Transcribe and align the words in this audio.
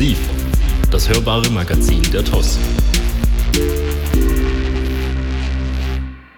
Offensiv, 0.00 0.30
das 0.90 1.10
hörbare 1.10 1.50
Magazin 1.50 2.00
der 2.10 2.24
TOS. 2.24 2.58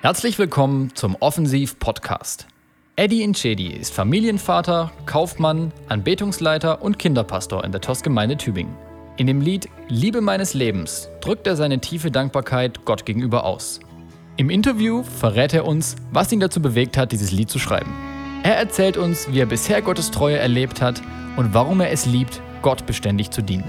Herzlich 0.00 0.36
willkommen 0.40 0.90
zum 0.96 1.16
Offensiv 1.20 1.78
Podcast. 1.78 2.48
Eddie 2.96 3.22
Inchedi 3.22 3.68
ist 3.68 3.94
Familienvater, 3.94 4.90
Kaufmann, 5.06 5.70
Anbetungsleiter 5.88 6.82
und 6.82 6.98
Kinderpastor 6.98 7.62
in 7.62 7.70
der 7.70 7.80
TOS-Gemeinde 7.80 8.36
Tübingen. 8.36 8.74
In 9.16 9.28
dem 9.28 9.40
Lied 9.40 9.68
Liebe 9.86 10.22
meines 10.22 10.54
Lebens 10.54 11.08
drückt 11.20 11.46
er 11.46 11.54
seine 11.54 11.78
tiefe 11.78 12.10
Dankbarkeit 12.10 12.84
Gott 12.84 13.06
gegenüber 13.06 13.44
aus. 13.44 13.78
Im 14.38 14.50
Interview 14.50 15.04
verrät 15.04 15.54
er 15.54 15.66
uns, 15.66 15.94
was 16.10 16.32
ihn 16.32 16.40
dazu 16.40 16.60
bewegt 16.60 16.96
hat, 16.96 17.12
dieses 17.12 17.30
Lied 17.30 17.48
zu 17.48 17.60
schreiben. 17.60 17.94
Er 18.42 18.56
erzählt 18.56 18.96
uns, 18.96 19.32
wie 19.32 19.38
er 19.38 19.46
bisher 19.46 19.82
Gottes 19.82 20.10
Treue 20.10 20.38
erlebt 20.38 20.82
hat 20.82 21.00
und 21.36 21.54
warum 21.54 21.80
er 21.80 21.92
es 21.92 22.06
liebt, 22.06 22.42
Gott 22.62 22.86
beständig 22.86 23.30
zu 23.30 23.42
dienen. 23.42 23.64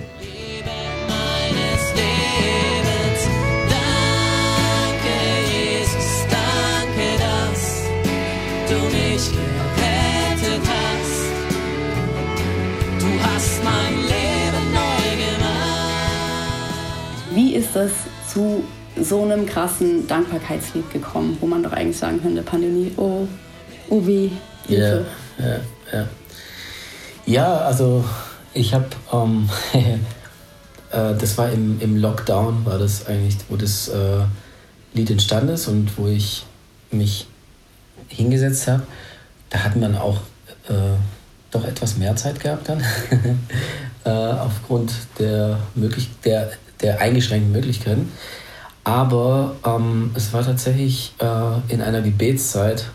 Wie 17.36 17.56
ist 17.56 17.76
das 17.76 17.92
zu 18.32 18.64
so 19.02 19.24
einem 19.24 19.46
krassen 19.48 20.08
Dankbarkeitslied 20.08 20.92
gekommen, 20.92 21.38
wo 21.42 21.48
man 21.48 21.64
doch 21.64 21.74
eigentlich 21.74 21.98
sagen 21.98 22.22
könnte, 22.22 22.44
Pandemie, 22.44 22.92
oh, 22.98 23.28
oh 23.90 24.06
weh. 24.06 24.30
Ja, 24.68 24.78
ja, 24.78 25.06
ja. 25.92 26.08
ja 27.26 27.58
also 27.58 28.04
ich 28.54 28.74
habe, 28.74 28.88
ähm, 29.12 29.50
äh, 29.74 31.16
das 31.16 31.38
war 31.38 31.52
im, 31.52 31.80
im 31.80 31.98
Lockdown, 31.98 32.66
war 32.66 32.78
das 32.78 33.08
eigentlich, 33.08 33.38
wo 33.50 33.56
das 33.56 33.88
äh, 33.90 34.26
Lied 34.94 35.10
entstanden 35.10 35.54
ist 35.54 35.68
und 35.68 35.98
wo 35.98 36.08
ich 36.08 36.46
mich 36.92 37.28
hingesetzt 38.08 38.68
habe. 38.68 38.84
Da 39.50 39.60
hat 39.60 39.76
man 39.76 39.96
auch 39.96 40.18
äh, 40.70 40.96
doch 41.52 41.66
etwas 41.66 41.98
mehr 41.98 42.16
Zeit 42.16 42.40
gehabt 42.40 42.70
dann, 42.70 42.84
äh, 44.06 44.10
aufgrund 44.10 44.94
der, 45.20 45.60
möglich 45.76 46.10
der, 46.24 46.52
der 46.82 47.00
eingeschränkten 47.00 47.52
Möglichkeiten. 47.52 48.12
Aber 48.84 49.56
ähm, 49.66 50.12
es 50.14 50.34
war 50.34 50.44
tatsächlich 50.44 51.14
äh, 51.20 51.74
in 51.74 51.82
einer 51.82 52.02
Gebetszeit, 52.02 52.86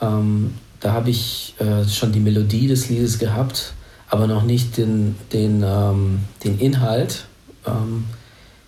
ähm, 0.00 0.54
da 0.78 0.92
habe 0.92 1.10
ich 1.10 1.54
äh, 1.58 1.86
schon 1.88 2.12
die 2.12 2.20
Melodie 2.20 2.68
des 2.68 2.88
Liedes 2.88 3.18
gehabt, 3.18 3.74
aber 4.10 4.26
noch 4.26 4.42
nicht 4.42 4.76
den, 4.76 5.16
den, 5.32 5.64
ähm, 5.66 6.20
den 6.44 6.58
Inhalt. 6.58 7.26
Ähm, 7.66 8.04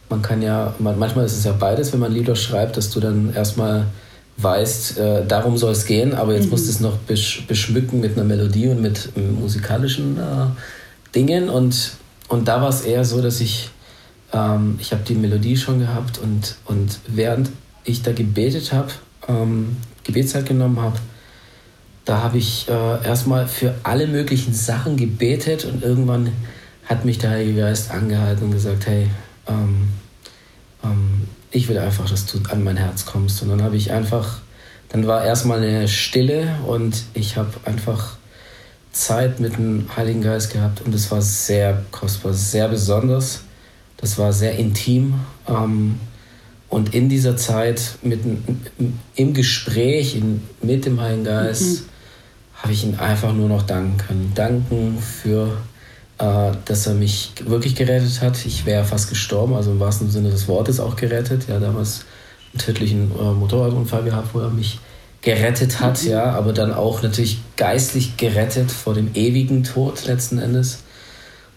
man 0.08 0.22
kann 0.22 0.42
ja, 0.42 0.74
man, 0.78 0.98
manchmal 0.98 1.24
ist 1.24 1.36
es 1.36 1.44
ja 1.44 1.52
beides, 1.52 1.92
wenn 1.92 2.00
man 2.00 2.12
Lieder 2.12 2.36
schreibt, 2.36 2.76
dass 2.76 2.90
du 2.90 3.00
dann 3.00 3.34
erstmal 3.34 3.86
weißt, 4.38 4.98
äh, 4.98 5.26
darum 5.26 5.56
soll 5.58 5.72
es 5.72 5.84
gehen, 5.84 6.14
aber 6.14 6.34
jetzt 6.34 6.44
mhm. 6.44 6.50
musst 6.50 6.66
du 6.66 6.70
es 6.70 6.80
noch 6.80 6.96
besch 6.96 7.44
beschmücken 7.46 8.00
mit 8.00 8.16
einer 8.16 8.24
Melodie 8.24 8.68
und 8.68 8.80
mit 8.80 9.10
äh, 9.16 9.20
musikalischen 9.20 10.18
äh, 10.18 10.46
Dingen. 11.14 11.48
Und, 11.48 11.92
und 12.28 12.48
da 12.48 12.62
war 12.62 12.68
es 12.68 12.82
eher 12.82 13.04
so, 13.04 13.20
dass 13.20 13.40
ich 13.40 13.70
ähm, 14.32 14.76
ich 14.80 14.92
habe 14.92 15.02
die 15.06 15.14
Melodie 15.14 15.56
schon 15.56 15.78
gehabt 15.78 16.18
und, 16.18 16.56
und 16.64 16.98
während 17.06 17.50
ich 17.84 18.02
da 18.02 18.12
gebetet 18.12 18.72
habe, 18.72 18.90
ähm, 19.28 19.76
Gebetszeit 20.04 20.46
genommen 20.46 20.80
habe, 20.80 20.96
da 22.04 22.22
habe 22.22 22.38
ich 22.38 22.68
äh, 22.68 23.04
erstmal 23.04 23.46
für 23.46 23.74
alle 23.82 24.06
möglichen 24.06 24.52
Sachen 24.54 24.96
gebetet 24.96 25.64
und 25.64 25.82
irgendwann 25.82 26.32
hat 26.84 27.04
mich 27.04 27.18
der 27.18 27.30
Heilige 27.30 27.60
Geist 27.60 27.90
angehalten 27.90 28.46
und 28.46 28.50
gesagt, 28.52 28.86
hey, 28.86 29.08
ähm, 29.46 29.88
ähm, 30.82 31.28
ich 31.50 31.68
will 31.68 31.78
einfach, 31.78 32.08
dass 32.08 32.26
du 32.26 32.38
an 32.50 32.64
mein 32.64 32.76
Herz 32.76 33.06
kommst. 33.06 33.42
Und 33.42 33.50
dann 33.50 33.62
habe 33.62 33.76
ich 33.76 33.92
einfach, 33.92 34.40
dann 34.88 35.06
war 35.06 35.24
erstmal 35.24 35.62
eine 35.62 35.86
Stille 35.86 36.56
und 36.66 37.04
ich 37.14 37.36
habe 37.36 37.50
einfach 37.64 38.16
Zeit 38.90 39.38
mit 39.40 39.56
dem 39.56 39.86
Heiligen 39.96 40.22
Geist 40.22 40.52
gehabt 40.52 40.82
und 40.82 40.94
es 40.94 41.10
war 41.10 41.22
sehr 41.22 41.82
kostbar, 41.90 42.34
sehr 42.34 42.68
besonders. 42.68 43.42
Das 43.96 44.18
war 44.18 44.32
sehr 44.32 44.56
intim. 44.58 45.14
Ähm, 45.48 46.00
und 46.68 46.94
in 46.94 47.08
dieser 47.08 47.36
Zeit 47.36 47.98
mit, 48.02 48.20
im 49.14 49.34
Gespräch 49.34 50.16
in, 50.16 50.42
mit 50.62 50.86
dem 50.86 51.00
Heiligen 51.00 51.24
Geist 51.24 51.82
mhm. 51.82 51.91
Habe 52.62 52.72
ich 52.72 52.84
ihn 52.84 52.94
einfach 52.94 53.32
nur 53.32 53.48
noch 53.48 53.62
danken 53.62 53.96
können. 53.98 54.32
Danken 54.34 54.98
für, 54.98 55.56
äh, 56.18 56.52
dass 56.64 56.86
er 56.86 56.94
mich 56.94 57.32
wirklich 57.44 57.74
gerettet 57.74 58.22
hat. 58.22 58.46
Ich 58.46 58.64
wäre 58.64 58.84
fast 58.84 59.08
gestorben, 59.08 59.54
also 59.54 59.72
im 59.72 59.80
wahrsten 59.80 60.10
Sinne 60.10 60.30
des 60.30 60.46
Wortes 60.46 60.78
auch 60.78 60.94
gerettet. 60.94 61.48
Ja, 61.48 61.58
damals 61.58 62.04
einen 62.52 62.60
tödlichen 62.60 63.10
äh, 63.18 63.32
Motorradunfall 63.32 64.04
gehabt, 64.04 64.28
wo 64.32 64.38
er 64.40 64.50
mich 64.50 64.78
gerettet 65.22 65.80
hat, 65.80 66.02
mhm. 66.02 66.10
ja, 66.10 66.24
aber 66.32 66.52
dann 66.52 66.72
auch 66.72 67.02
natürlich 67.02 67.40
geistlich 67.56 68.16
gerettet 68.16 68.70
vor 68.70 68.94
dem 68.94 69.10
ewigen 69.14 69.64
Tod 69.64 70.06
letzten 70.06 70.38
Endes 70.38 70.80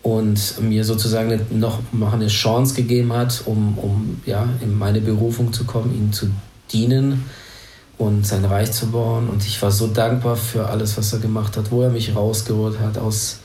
und 0.01 0.61
mir 0.61 0.83
sozusagen 0.83 1.41
noch 1.49 1.79
mal 1.91 2.13
eine 2.13 2.27
Chance 2.27 2.75
gegeben 2.75 3.11
hat, 3.13 3.41
um, 3.45 3.77
um 3.77 4.21
ja, 4.25 4.47
in 4.61 4.77
meine 4.77 5.01
Berufung 5.01 5.51
zu 5.51 5.65
kommen, 5.65 5.95
ihm 5.95 6.13
zu 6.13 6.27
dienen 6.71 7.25
und 7.97 8.25
sein 8.25 8.45
Reich 8.45 8.71
zu 8.71 8.91
bauen. 8.91 9.29
Und 9.29 9.45
ich 9.45 9.61
war 9.61 9.71
so 9.71 9.87
dankbar 9.87 10.35
für 10.35 10.67
alles, 10.67 10.97
was 10.97 11.13
er 11.13 11.19
gemacht 11.19 11.57
hat, 11.57 11.71
wo 11.71 11.81
er 11.81 11.89
mich 11.89 12.15
rausgeholt 12.15 12.79
hat 12.79 12.97
aus, 12.97 13.39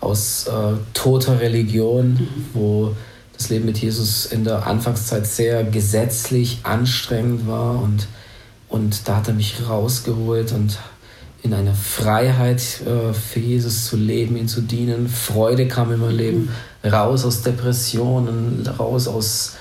aus 0.00 0.46
äh, 0.46 0.76
toter 0.92 1.40
Religion, 1.40 2.14
mhm. 2.14 2.28
wo 2.52 2.94
das 3.32 3.48
Leben 3.48 3.66
mit 3.66 3.78
Jesus 3.78 4.26
in 4.26 4.44
der 4.44 4.66
Anfangszeit 4.66 5.26
sehr 5.26 5.64
gesetzlich 5.64 6.60
anstrengend 6.62 7.46
war. 7.46 7.82
Und, 7.82 8.06
und 8.68 9.08
da 9.08 9.16
hat 9.16 9.28
er 9.28 9.34
mich 9.34 9.56
rausgeholt 9.68 10.52
und 10.52 10.78
in 11.42 11.52
einer 11.52 11.74
Freiheit 11.74 12.62
äh, 12.86 13.12
für 13.12 13.40
Jesus 13.40 13.84
zu 13.84 13.96
leben, 13.96 14.36
ihn 14.36 14.48
zu 14.48 14.62
dienen. 14.62 15.08
Freude 15.08 15.68
kam 15.68 15.92
in 15.92 16.00
mein 16.00 16.16
Leben, 16.16 16.48
raus 16.82 17.24
aus 17.24 17.42
Depressionen, 17.42 18.66
raus 18.78 19.08
aus 19.08 19.56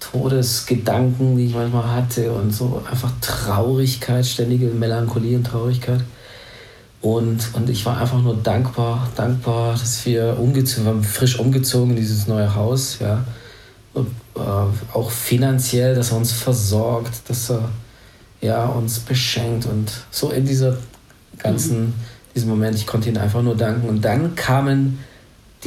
Todesgedanken, 0.00 1.36
die 1.36 1.46
ich 1.46 1.54
manchmal 1.54 1.90
hatte 1.90 2.32
und 2.32 2.52
so 2.52 2.82
einfach 2.90 3.12
Traurigkeit, 3.20 4.24
ständige 4.24 4.66
Melancholie 4.66 5.36
und 5.36 5.44
Traurigkeit. 5.44 6.00
Und, 7.00 7.54
und 7.54 7.70
ich 7.70 7.86
war 7.86 8.00
einfach 8.00 8.20
nur 8.20 8.36
dankbar, 8.36 9.08
dankbar, 9.14 9.72
dass 9.72 10.04
wir 10.04 10.36
umgezogen 10.38 10.84
wir 10.84 10.90
haben 10.92 11.04
frisch 11.04 11.38
umgezogen 11.38 11.90
in 11.90 11.96
dieses 11.96 12.26
neue 12.26 12.54
Haus, 12.54 12.98
ja. 13.00 13.24
Und, 13.94 14.08
äh, 14.34 14.40
auch 14.92 15.10
finanziell, 15.10 15.94
dass 15.94 16.10
er 16.10 16.18
uns 16.18 16.32
versorgt, 16.32 17.28
dass 17.28 17.50
er 17.50 17.68
ja, 18.40 18.66
uns 18.66 19.00
beschenkt 19.00 19.66
und 19.66 19.90
so 20.10 20.30
in 20.30 20.44
dieser 20.44 20.76
ganzen, 21.38 21.80
mhm. 21.80 21.94
diesen 22.34 22.48
Moment. 22.48 22.76
Ich 22.76 22.86
konnte 22.86 23.08
ihnen 23.08 23.18
einfach 23.18 23.42
nur 23.42 23.56
danken. 23.56 23.88
Und 23.88 24.04
dann 24.04 24.34
kamen 24.34 24.98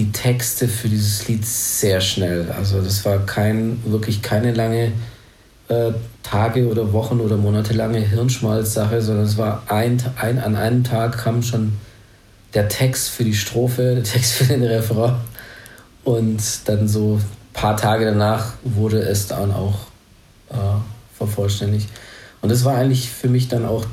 die 0.01 0.11
Texte 0.11 0.67
für 0.67 0.89
dieses 0.89 1.27
Lied 1.27 1.45
sehr 1.45 2.01
schnell. 2.01 2.51
Also 2.57 2.81
das 2.81 3.05
war 3.05 3.19
kein, 3.19 3.79
wirklich 3.85 4.23
keine 4.23 4.51
lange 4.51 4.93
äh, 5.67 5.91
Tage 6.23 6.67
oder 6.67 6.91
Wochen 6.91 7.19
oder 7.19 7.37
Monate 7.37 7.73
lange 7.73 7.99
Hirnschmalz-Sache, 7.99 9.03
sondern 9.03 9.25
es 9.25 9.37
war 9.37 9.61
ein, 9.67 10.01
ein, 10.19 10.39
an 10.39 10.55
einem 10.55 10.83
Tag 10.83 11.19
kam 11.19 11.43
schon 11.43 11.73
der 12.55 12.67
Text 12.67 13.09
für 13.09 13.23
die 13.23 13.35
Strophe, 13.35 13.93
der 13.93 14.03
Text 14.03 14.33
für 14.33 14.45
den 14.45 14.63
Refrain. 14.63 15.17
Und 16.03 16.41
dann 16.65 16.87
so 16.87 17.17
ein 17.17 17.23
paar 17.53 17.77
Tage 17.77 18.05
danach 18.05 18.53
wurde 18.63 19.01
es 19.01 19.27
dann 19.27 19.51
auch 19.51 19.81
äh, 20.49 20.55
vervollständigt. 21.15 21.89
Und 22.41 22.51
das 22.51 22.65
war 22.65 22.75
eigentlich 22.75 23.07
für 23.07 23.29
mich 23.29 23.49
dann 23.49 23.65
auch 23.65 23.85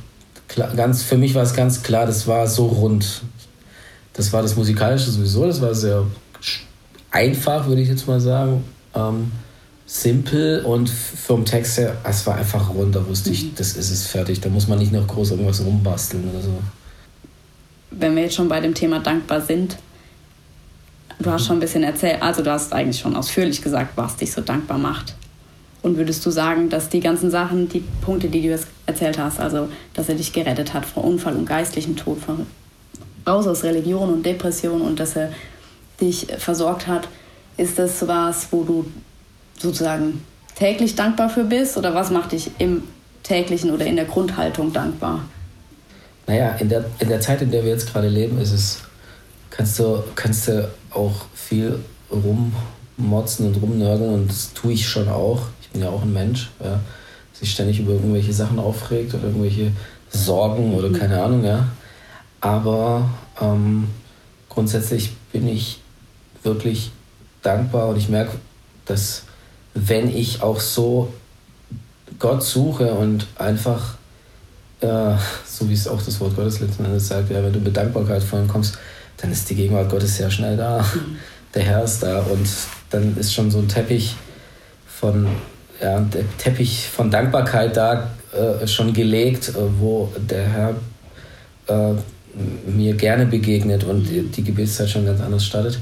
klar, 0.48 0.74
ganz, 0.74 1.02
für 1.02 1.18
mich 1.18 1.34
war 1.34 1.42
es 1.42 1.52
ganz 1.52 1.82
klar, 1.82 2.06
das 2.06 2.26
war 2.26 2.46
so 2.46 2.64
rund. 2.64 3.24
Das 4.18 4.32
war 4.32 4.42
das 4.42 4.56
Musikalische 4.56 5.12
sowieso, 5.12 5.46
das 5.46 5.60
war 5.60 5.72
sehr 5.72 6.04
einfach, 7.12 7.68
würde 7.68 7.82
ich 7.82 7.88
jetzt 7.88 8.08
mal 8.08 8.20
sagen. 8.20 8.64
Ähm, 8.92 9.30
simpel 9.86 10.64
und 10.64 10.90
vom 10.90 11.44
Text 11.44 11.78
her, 11.78 11.96
es 12.02 12.26
war 12.26 12.34
einfach 12.34 12.68
rund, 12.74 12.96
da 12.96 13.06
wusste 13.06 13.30
ich, 13.30 13.54
das 13.54 13.76
ist 13.76 13.92
es 13.92 14.08
fertig. 14.08 14.40
Da 14.40 14.48
muss 14.48 14.66
man 14.66 14.80
nicht 14.80 14.90
noch 14.90 15.06
groß 15.06 15.30
irgendwas 15.30 15.64
rumbasteln 15.64 16.28
oder 16.30 16.42
so. 16.42 16.50
Wenn 17.92 18.16
wir 18.16 18.24
jetzt 18.24 18.34
schon 18.34 18.48
bei 18.48 18.58
dem 18.58 18.74
Thema 18.74 18.98
dankbar 18.98 19.40
sind, 19.40 19.78
du 21.20 21.30
hast 21.30 21.46
schon 21.46 21.58
ein 21.58 21.60
bisschen 21.60 21.84
erzählt, 21.84 22.20
also 22.20 22.42
du 22.42 22.50
hast 22.50 22.72
eigentlich 22.72 22.98
schon 22.98 23.14
ausführlich 23.14 23.62
gesagt, 23.62 23.92
was 23.94 24.16
dich 24.16 24.32
so 24.32 24.40
dankbar 24.40 24.78
macht. 24.78 25.14
Und 25.80 25.96
würdest 25.96 26.26
du 26.26 26.30
sagen, 26.30 26.70
dass 26.70 26.88
die 26.88 26.98
ganzen 26.98 27.30
Sachen, 27.30 27.68
die 27.68 27.84
Punkte, 28.00 28.28
die 28.28 28.42
du 28.42 28.48
jetzt 28.48 28.66
erzählt 28.86 29.16
hast, 29.16 29.38
also 29.38 29.68
dass 29.94 30.08
er 30.08 30.16
dich 30.16 30.32
gerettet 30.32 30.74
hat 30.74 30.84
vor 30.84 31.04
Unfall 31.04 31.36
und 31.36 31.46
geistlichem 31.46 31.94
Tod, 31.94 32.18
von, 32.18 32.46
raus 33.28 33.46
aus 33.46 33.62
Religion 33.62 34.12
und 34.12 34.24
Depression 34.24 34.80
und 34.80 34.98
dass 34.98 35.16
er 35.16 35.30
dich 36.00 36.26
versorgt 36.38 36.86
hat, 36.86 37.08
ist 37.56 37.78
das 37.78 38.06
was, 38.06 38.48
wo 38.50 38.64
du 38.64 38.86
sozusagen 39.58 40.24
täglich 40.54 40.94
dankbar 40.94 41.28
für 41.28 41.44
bist 41.44 41.76
oder 41.76 41.94
was 41.94 42.10
macht 42.10 42.32
dich 42.32 42.50
im 42.58 42.84
täglichen 43.22 43.70
oder 43.72 43.84
in 43.86 43.96
der 43.96 44.06
Grundhaltung 44.06 44.72
dankbar? 44.72 45.24
Naja, 46.26 46.50
in 46.58 46.68
der, 46.68 46.84
in 46.98 47.08
der 47.08 47.20
Zeit, 47.20 47.42
in 47.42 47.50
der 47.50 47.64
wir 47.64 47.70
jetzt 47.70 47.92
gerade 47.92 48.08
leben, 48.08 48.40
ist 48.40 48.52
es, 48.52 48.78
kannst 49.50 49.78
du, 49.78 50.02
kannst 50.14 50.48
du 50.48 50.68
auch 50.90 51.26
viel 51.34 51.78
rummotzen 52.10 53.46
und 53.46 53.62
rumnörgeln 53.62 54.14
und 54.14 54.28
das 54.28 54.52
tue 54.52 54.72
ich 54.72 54.86
schon 54.86 55.08
auch. 55.08 55.42
Ich 55.62 55.68
bin 55.70 55.82
ja 55.82 55.88
auch 55.88 56.02
ein 56.02 56.12
Mensch, 56.12 56.50
ja, 56.62 56.80
sich 57.32 57.50
ständig 57.50 57.80
über 57.80 57.92
irgendwelche 57.92 58.32
Sachen 58.32 58.58
aufregt 58.58 59.14
oder 59.14 59.24
irgendwelche 59.24 59.72
Sorgen 60.10 60.74
oder 60.74 60.90
keine 60.90 61.22
Ahnung, 61.22 61.44
ja. 61.44 61.66
Aber 62.40 63.08
ähm, 63.40 63.88
grundsätzlich 64.48 65.12
bin 65.32 65.48
ich 65.48 65.80
wirklich 66.42 66.90
dankbar 67.42 67.88
und 67.88 67.96
ich 67.96 68.08
merke, 68.08 68.32
dass 68.86 69.24
wenn 69.74 70.14
ich 70.14 70.42
auch 70.42 70.60
so 70.60 71.12
Gott 72.18 72.42
suche 72.42 72.92
und 72.94 73.26
einfach, 73.36 73.96
äh, 74.80 75.14
so 75.46 75.68
wie 75.68 75.74
es 75.74 75.86
auch 75.86 76.02
das 76.02 76.20
Wort 76.20 76.36
Gottes 76.36 76.60
letzten 76.60 76.84
Endes 76.84 77.08
sagt, 77.08 77.30
ja, 77.30 77.42
wenn 77.42 77.52
du 77.52 77.60
mit 77.60 77.76
Dankbarkeit 77.76 78.22
vor 78.22 78.40
ihm 78.40 78.48
kommst, 78.48 78.78
dann 79.18 79.32
ist 79.32 79.48
die 79.50 79.54
Gegenwart 79.54 79.90
Gottes 79.90 80.16
sehr 80.16 80.30
schnell 80.30 80.56
da. 80.56 80.80
Mhm. 80.80 81.16
Der 81.54 81.62
Herr 81.62 81.84
ist 81.84 82.02
da 82.02 82.20
und 82.20 82.48
dann 82.90 83.16
ist 83.16 83.34
schon 83.34 83.50
so 83.50 83.58
ein 83.58 83.68
Teppich 83.68 84.16
von, 84.86 85.28
ja, 85.80 86.00
der 86.00 86.24
Teppich 86.38 86.88
von 86.88 87.10
Dankbarkeit 87.10 87.76
da 87.76 88.10
äh, 88.32 88.66
schon 88.66 88.92
gelegt, 88.92 89.50
äh, 89.50 89.54
wo 89.78 90.12
der 90.16 90.44
Herr 90.48 90.74
äh, 91.66 91.94
mir 92.66 92.94
gerne 92.94 93.26
begegnet 93.26 93.84
und 93.84 94.08
die 94.08 94.44
Gebetszeit 94.44 94.90
schon 94.90 95.06
ganz 95.06 95.20
anders 95.20 95.44
startet. 95.44 95.78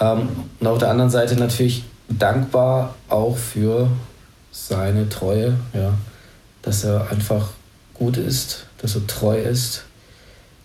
Ähm, 0.00 0.28
und 0.60 0.66
auf 0.66 0.78
der 0.78 0.90
anderen 0.90 1.10
Seite 1.10 1.36
natürlich 1.36 1.84
dankbar 2.08 2.94
auch 3.08 3.36
für 3.36 3.88
seine 4.52 5.08
Treue, 5.08 5.54
ja, 5.72 5.94
dass 6.62 6.84
er 6.84 7.10
einfach 7.10 7.50
gut 7.94 8.16
ist, 8.16 8.66
dass 8.78 8.94
er 8.94 9.06
treu 9.06 9.38
ist, 9.38 9.84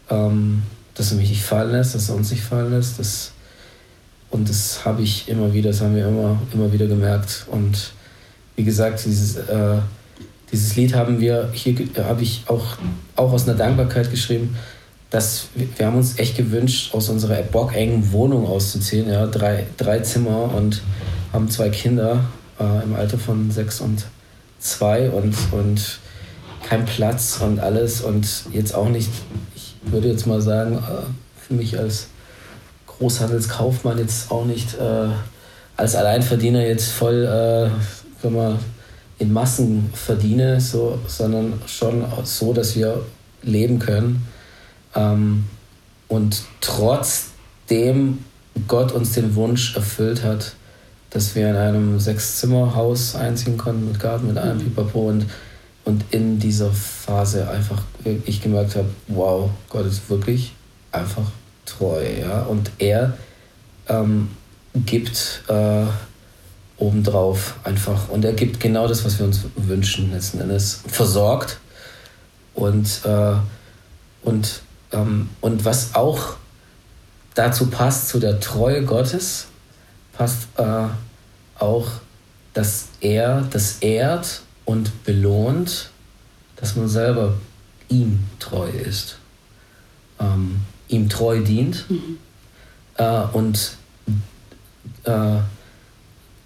ähm, 0.10 0.64
dass 0.96 1.12
er 1.12 1.18
mich 1.18 1.30
nicht 1.30 1.44
fallen 1.44 1.72
lässt, 1.72 1.96
dass 1.96 2.10
er 2.10 2.16
uns 2.16 2.32
nicht 2.32 2.44
fallen 2.44 2.72
lässt. 2.72 3.00
Das, 3.00 3.32
und 4.30 4.50
das 4.50 4.86
habe 4.86 5.02
ich 5.02 5.28
immer 5.30 5.54
wieder, 5.54 5.70
das 5.72 5.82
haben 5.82 5.96
wir 5.96 6.08
immer, 6.08 6.40
immer 6.54 6.72
wieder 6.72 6.88
gemerkt. 6.88 7.46
Und 7.50 7.94
wie 8.56 8.64
gesagt, 8.64 9.04
dieses, 9.06 9.36
äh, 9.36 9.78
dieses 10.52 10.76
Lied 10.76 10.96
haben 10.96 11.20
wir 11.20 11.50
hier, 11.54 11.76
habe 12.04 12.22
ich 12.22 12.44
auch, 12.48 12.78
auch 13.16 13.32
aus 13.34 13.48
einer 13.48 13.58
Dankbarkeit 13.58 14.12
geschrieben 14.12 14.56
dass 15.14 15.50
wir 15.54 15.86
haben 15.86 15.98
uns 15.98 16.18
echt 16.18 16.38
gewünscht, 16.38 16.96
aus 16.96 17.08
unserer 17.08 17.44
bockengen 17.44 18.12
Wohnung 18.12 18.48
auszuziehen. 18.48 19.08
Ja, 19.08 19.28
drei, 19.28 19.68
drei 19.78 20.00
Zimmer 20.00 20.52
und 20.56 20.82
haben 21.32 21.52
zwei 21.52 21.70
Kinder 21.70 22.26
äh, 22.60 22.84
im 22.84 22.96
Alter 22.96 23.20
von 23.20 23.52
sechs 23.52 23.80
und 23.80 24.06
zwei 24.58 25.12
und, 25.12 25.36
und 25.52 26.00
kein 26.68 26.86
Platz 26.86 27.38
und 27.42 27.60
alles 27.60 28.02
und 28.02 28.28
jetzt 28.54 28.74
auch 28.74 28.90
nicht, 28.90 29.12
ich 29.56 29.76
würde 29.84 30.08
jetzt 30.08 30.26
mal 30.26 30.42
sagen, 30.42 30.78
äh, 30.78 31.06
für 31.48 31.54
mich 31.54 31.78
als 31.78 32.08
Großhandelskaufmann 32.88 34.00
jetzt 34.00 34.32
auch 34.32 34.46
nicht 34.46 34.74
äh, 34.80 35.10
als 35.78 35.96
Alleinverdiener 35.96 36.66
jetzt 36.66 36.90
voll, 36.90 37.24
äh, 37.24 37.70
wenn 38.24 38.34
man 38.34 38.58
in 39.20 39.32
Massen 39.32 39.92
verdiene, 39.94 40.60
so, 40.60 40.98
sondern 41.06 41.62
schon 41.68 42.04
so, 42.24 42.52
dass 42.52 42.76
wir 42.76 43.06
leben 43.44 43.78
können 43.78 44.33
ähm, 44.96 45.46
und 46.08 46.44
trotzdem 46.62 48.20
Gott 48.68 48.92
uns 48.92 49.14
den 49.14 49.36
Wunsch 49.36 49.76
erfüllt 49.76 50.24
hat, 50.24 50.56
dass 51.10 51.36
wir 51.36 51.50
in 51.50 51.56
einem 51.56 52.00
Sechs-Zimmer-Haus 52.00 53.16
einziehen 53.16 53.58
konnten 53.58 53.88
mit 53.88 54.00
Garten, 54.00 54.28
mit 54.28 54.38
allem 54.38 54.58
mhm. 54.58 54.64
Pipapo 54.64 55.10
und, 55.10 55.26
und 55.86 56.04
in 56.12 56.40
dieser 56.40 56.72
Phase 56.72 57.50
einfach 57.50 57.82
ich 58.26 58.42
gemerkt 58.42 58.76
habe, 58.76 58.90
wow, 59.08 59.50
Gott 59.70 59.86
ist 59.86 60.10
wirklich 60.10 60.54
einfach 60.92 61.32
treu, 61.66 62.04
ja, 62.20 62.42
und 62.44 62.72
er 62.78 63.18
ähm, 63.88 64.30
gibt 64.76 65.44
äh, 65.48 65.86
obendrauf 66.78 67.56
einfach 67.64 68.10
und 68.10 68.26
er 68.26 68.34
gibt 68.34 68.60
genau 68.60 68.88
das, 68.88 69.06
was 69.06 69.20
wir 69.20 69.26
uns 69.26 69.42
wünschen 69.56 70.12
letzten 70.12 70.42
Endes, 70.42 70.82
versorgt 70.88 71.60
und, 72.54 73.02
äh, 73.06 73.36
und 74.24 74.62
und 74.96 75.66
was 75.66 75.96
auch 75.96 76.36
dazu 77.34 77.68
passt, 77.68 78.10
zu 78.10 78.20
der 78.20 78.40
Treue 78.40 78.84
Gottes, 78.84 79.48
passt 80.14 80.48
äh, 80.58 80.88
auch, 81.60 81.88
dass 82.54 82.90
er 83.02 83.42
das 83.50 83.80
ehrt 83.80 84.42
und 84.66 85.04
belohnt, 85.04 85.90
dass 86.56 86.76
man 86.76 86.88
selber 86.88 87.34
ihm 87.90 88.24
treu 88.40 88.70
ist, 88.70 89.18
ähm, 90.20 90.62
ihm 90.88 91.10
treu 91.10 91.42
dient 91.42 91.90
mhm. 91.90 92.18
äh, 92.98 93.22
und 93.34 93.78
äh, 95.06 95.40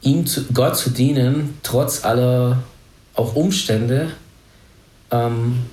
ihm 0.02 0.26
zu, 0.26 0.46
Gott 0.54 0.78
zu 0.78 0.90
dienen, 0.90 1.58
trotz 1.64 2.06
aller 2.06 2.64
auch 3.16 3.36
Umstände, 3.36 4.12
ähm, 5.12 5.66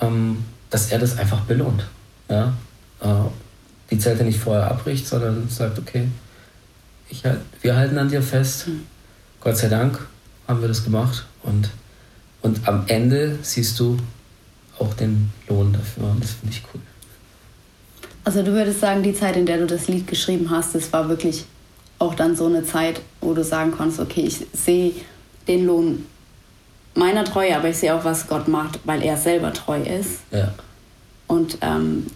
ähm, 0.00 0.44
dass 0.70 0.90
er 0.90 0.98
das 0.98 1.18
einfach 1.18 1.40
belohnt. 1.42 1.86
Ja? 2.28 2.54
Äh, 3.00 3.06
die 3.90 3.98
Zelte 3.98 4.24
nicht 4.24 4.38
vorher 4.38 4.70
abbricht, 4.70 5.06
sondern 5.06 5.48
sagt, 5.48 5.78
okay, 5.78 6.08
ich 7.08 7.24
halt, 7.24 7.40
wir 7.62 7.76
halten 7.76 7.98
an 7.98 8.08
dir 8.08 8.22
fest. 8.22 8.68
Mhm. 8.68 8.82
Gott 9.40 9.56
sei 9.56 9.68
Dank 9.68 10.06
haben 10.48 10.60
wir 10.60 10.68
das 10.68 10.84
gemacht. 10.84 11.26
Und, 11.42 11.70
und 12.42 12.66
am 12.66 12.84
Ende 12.88 13.38
siehst 13.42 13.78
du 13.78 13.96
auch 14.78 14.92
den 14.94 15.30
Lohn 15.48 15.72
dafür. 15.72 16.04
Und 16.10 16.22
das 16.22 16.32
finde 16.32 16.54
ich 16.54 16.62
cool. 16.74 16.80
Also 18.24 18.42
du 18.42 18.52
würdest 18.52 18.80
sagen, 18.80 19.02
die 19.02 19.14
Zeit, 19.14 19.36
in 19.36 19.46
der 19.46 19.58
du 19.58 19.66
das 19.66 19.86
Lied 19.86 20.08
geschrieben 20.08 20.50
hast, 20.50 20.74
das 20.74 20.92
war 20.92 21.08
wirklich 21.08 21.44
auch 21.98 22.14
dann 22.14 22.34
so 22.34 22.46
eine 22.46 22.64
Zeit, 22.64 23.00
wo 23.20 23.32
du 23.34 23.44
sagen 23.44 23.70
konntest, 23.70 24.00
okay, 24.00 24.22
ich 24.22 24.46
sehe 24.52 24.92
den 25.46 25.64
Lohn 25.66 26.04
meiner 26.96 27.24
Treue, 27.24 27.56
aber 27.56 27.68
ich 27.68 27.78
sehe 27.78 27.94
auch, 27.94 28.04
was 28.04 28.28
Gott 28.28 28.48
macht, 28.48 28.80
weil 28.84 29.02
er 29.02 29.16
selber 29.16 29.52
treu 29.52 29.80
ist. 29.80 30.20
Ja. 30.30 30.52
Und 31.26 31.58
ähm, 31.60 32.06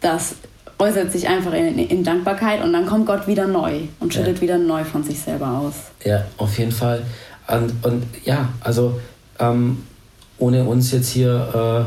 das 0.00 0.36
äußert 0.78 1.12
sich 1.12 1.28
einfach 1.28 1.52
in, 1.52 1.78
in, 1.78 2.02
Dankbarkeit 2.02 2.62
und 2.62 2.72
dann 2.72 2.86
kommt 2.86 3.06
Gott 3.06 3.26
wieder 3.26 3.46
neu 3.46 3.82
und 4.00 4.12
schüttet 4.12 4.36
ja. 4.36 4.42
wieder 4.42 4.58
neu 4.58 4.84
von 4.84 5.04
sich 5.04 5.20
selber 5.20 5.48
aus. 5.48 5.74
Ja, 6.04 6.24
auf 6.36 6.58
jeden 6.58 6.72
Fall. 6.72 7.02
Und, 7.46 7.84
und 7.84 8.04
ja, 8.24 8.48
also 8.60 9.00
ähm, 9.38 9.84
ohne 10.38 10.64
uns 10.64 10.90
jetzt 10.90 11.10
hier 11.10 11.86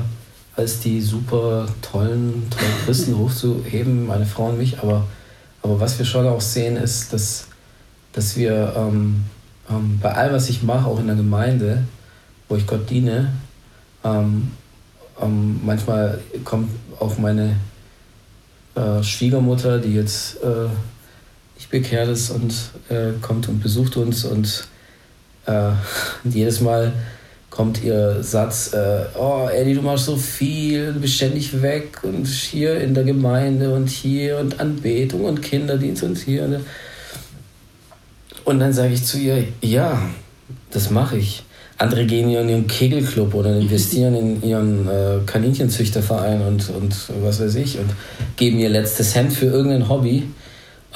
äh, 0.56 0.60
als 0.60 0.80
die 0.80 1.02
super 1.02 1.68
tollen, 1.82 2.50
tollen 2.50 2.74
Christen 2.86 3.18
hochzuheben, 3.18 4.08
meine 4.08 4.26
Frau 4.26 4.48
und 4.48 4.58
mich, 4.58 4.80
aber, 4.80 5.06
aber 5.62 5.80
was 5.80 5.98
wir 6.00 6.06
schon 6.06 6.26
auch 6.28 6.42
sehen, 6.42 6.78
ist, 6.78 7.12
dass, 7.12 7.48
dass 8.14 8.38
wir 8.38 8.74
ähm, 8.78 9.26
ähm, 9.70 10.00
bei 10.02 10.14
allem, 10.14 10.34
was 10.34 10.50
ich 10.50 10.64
mache, 10.64 10.88
auch 10.88 11.00
in 11.00 11.08
der 11.08 11.16
Gemeinde, 11.16 11.84
wo 12.50 12.56
ich 12.56 12.68
Gott 12.68 12.90
diene, 12.90 13.32
ähm, 14.04 14.52
ähm, 15.22 15.60
manchmal 15.64 16.22
kommt 16.44 16.70
auch 17.00 17.18
meine 17.18 17.56
äh, 18.76 19.02
Schwiegermutter, 19.02 19.80
die 19.80 19.94
jetzt 19.94 20.42
äh, 20.44 20.68
nicht 21.56 21.70
bekehrt 21.70 22.10
ist 22.10 22.30
und 22.32 22.54
äh, 22.90 23.14
kommt 23.22 23.48
und 23.48 23.62
besucht 23.62 23.98
uns 23.98 24.26
und, 24.26 24.68
äh, 25.46 25.72
jedes 26.24 26.62
Mal 26.62 26.94
kommt 27.50 27.82
ihr 27.82 28.22
Satz, 28.22 28.74
äh, 28.74 29.06
oh 29.18 29.48
Eddie, 29.48 29.76
du 29.76 29.82
machst 29.82 30.06
so 30.06 30.18
viel, 30.18 30.92
du 30.92 31.00
bist 31.00 31.14
ständig 31.14 31.62
weg 31.62 32.04
und 32.04 32.28
hier 32.28 32.82
in 32.82 32.94
der 32.94 33.06
Gemeinde 33.06 33.74
und 33.74 33.88
hier 33.88 34.40
und 34.40 34.60
Anbetung 34.60 35.24
und 35.24 35.42
Kinderdienst 35.42 36.04
und 36.04 36.18
hier. 36.18 36.60
Und 38.44 38.60
dann 38.60 38.74
sage 38.74 38.94
ich 38.94 39.06
zu 39.06 39.18
ihr, 39.18 39.48
ja, 39.62 40.02
das 40.72 40.92
mache 40.92 41.18
ich. 41.18 41.45
Andere 41.78 42.06
gehen 42.06 42.30
in 42.30 42.48
ihren 42.48 42.68
Kegelclub 42.68 43.34
oder 43.34 43.56
investieren 43.58 44.16
in 44.16 44.44
ihren 44.44 44.88
äh, 44.88 45.20
Kaninchenzüchterverein 45.26 46.42
und, 46.42 46.70
und 46.70 46.96
was 47.22 47.42
weiß 47.42 47.56
ich 47.56 47.78
und 47.80 47.90
geben 48.38 48.60
ihr 48.60 48.70
letztes 48.70 49.14
Hemd 49.14 49.34
für 49.34 49.48
irgendein 49.48 49.90
Hobby. 49.90 50.24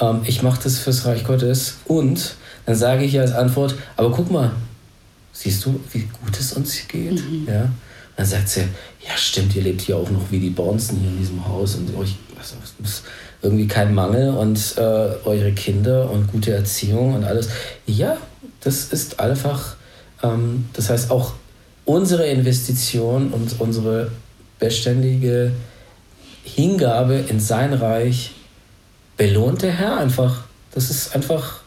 Ähm, 0.00 0.20
ich 0.24 0.42
mache 0.42 0.60
das 0.62 0.78
fürs 0.78 1.04
Reich 1.04 1.24
Gottes 1.24 1.78
und 1.84 2.34
dann 2.64 2.76
sage 2.76 3.04
ich 3.04 3.14
ihr 3.14 3.20
als 3.20 3.32
Antwort, 3.32 3.74
aber 3.96 4.10
guck 4.10 4.30
mal, 4.30 4.52
siehst 5.32 5.66
du, 5.66 5.78
wie 5.92 6.00
gut 6.00 6.38
es 6.38 6.54
uns 6.54 6.88
geht? 6.88 7.12
Mhm. 7.12 7.46
Ja? 7.46 7.70
Dann 8.16 8.26
sagt 8.26 8.48
sie, 8.48 8.60
ja 8.60 9.16
stimmt, 9.16 9.54
ihr 9.56 9.62
lebt 9.62 9.82
hier 9.82 9.96
auch 9.96 10.10
noch 10.10 10.30
wie 10.30 10.38
die 10.38 10.50
Bonzen 10.50 10.98
hier 10.98 11.10
in 11.10 11.18
diesem 11.18 11.46
Haus 11.46 11.74
und 11.74 11.94
euch 11.96 12.16
also, 12.38 12.56
ist 12.82 13.04
irgendwie 13.42 13.66
kein 13.66 13.94
Mangel 13.94 14.30
und 14.30 14.74
äh, 14.78 14.80
eure 14.80 15.52
Kinder 15.52 16.10
und 16.10 16.30
gute 16.32 16.52
Erziehung 16.52 17.14
und 17.14 17.24
alles. 17.24 17.50
Ja, 17.86 18.16
das 18.60 18.92
ist 18.92 19.20
einfach 19.20 19.76
das 20.22 20.90
heißt, 20.90 21.10
auch 21.10 21.34
unsere 21.84 22.26
Investition 22.26 23.32
und 23.32 23.58
unsere 23.60 24.10
beständige 24.58 25.52
Hingabe 26.44 27.14
in 27.28 27.40
sein 27.40 27.72
Reich 27.72 28.32
belohnt 29.16 29.62
der 29.62 29.72
Herr 29.72 29.98
einfach. 29.98 30.44
Das 30.72 30.90
ist 30.90 31.14
einfach, 31.14 31.60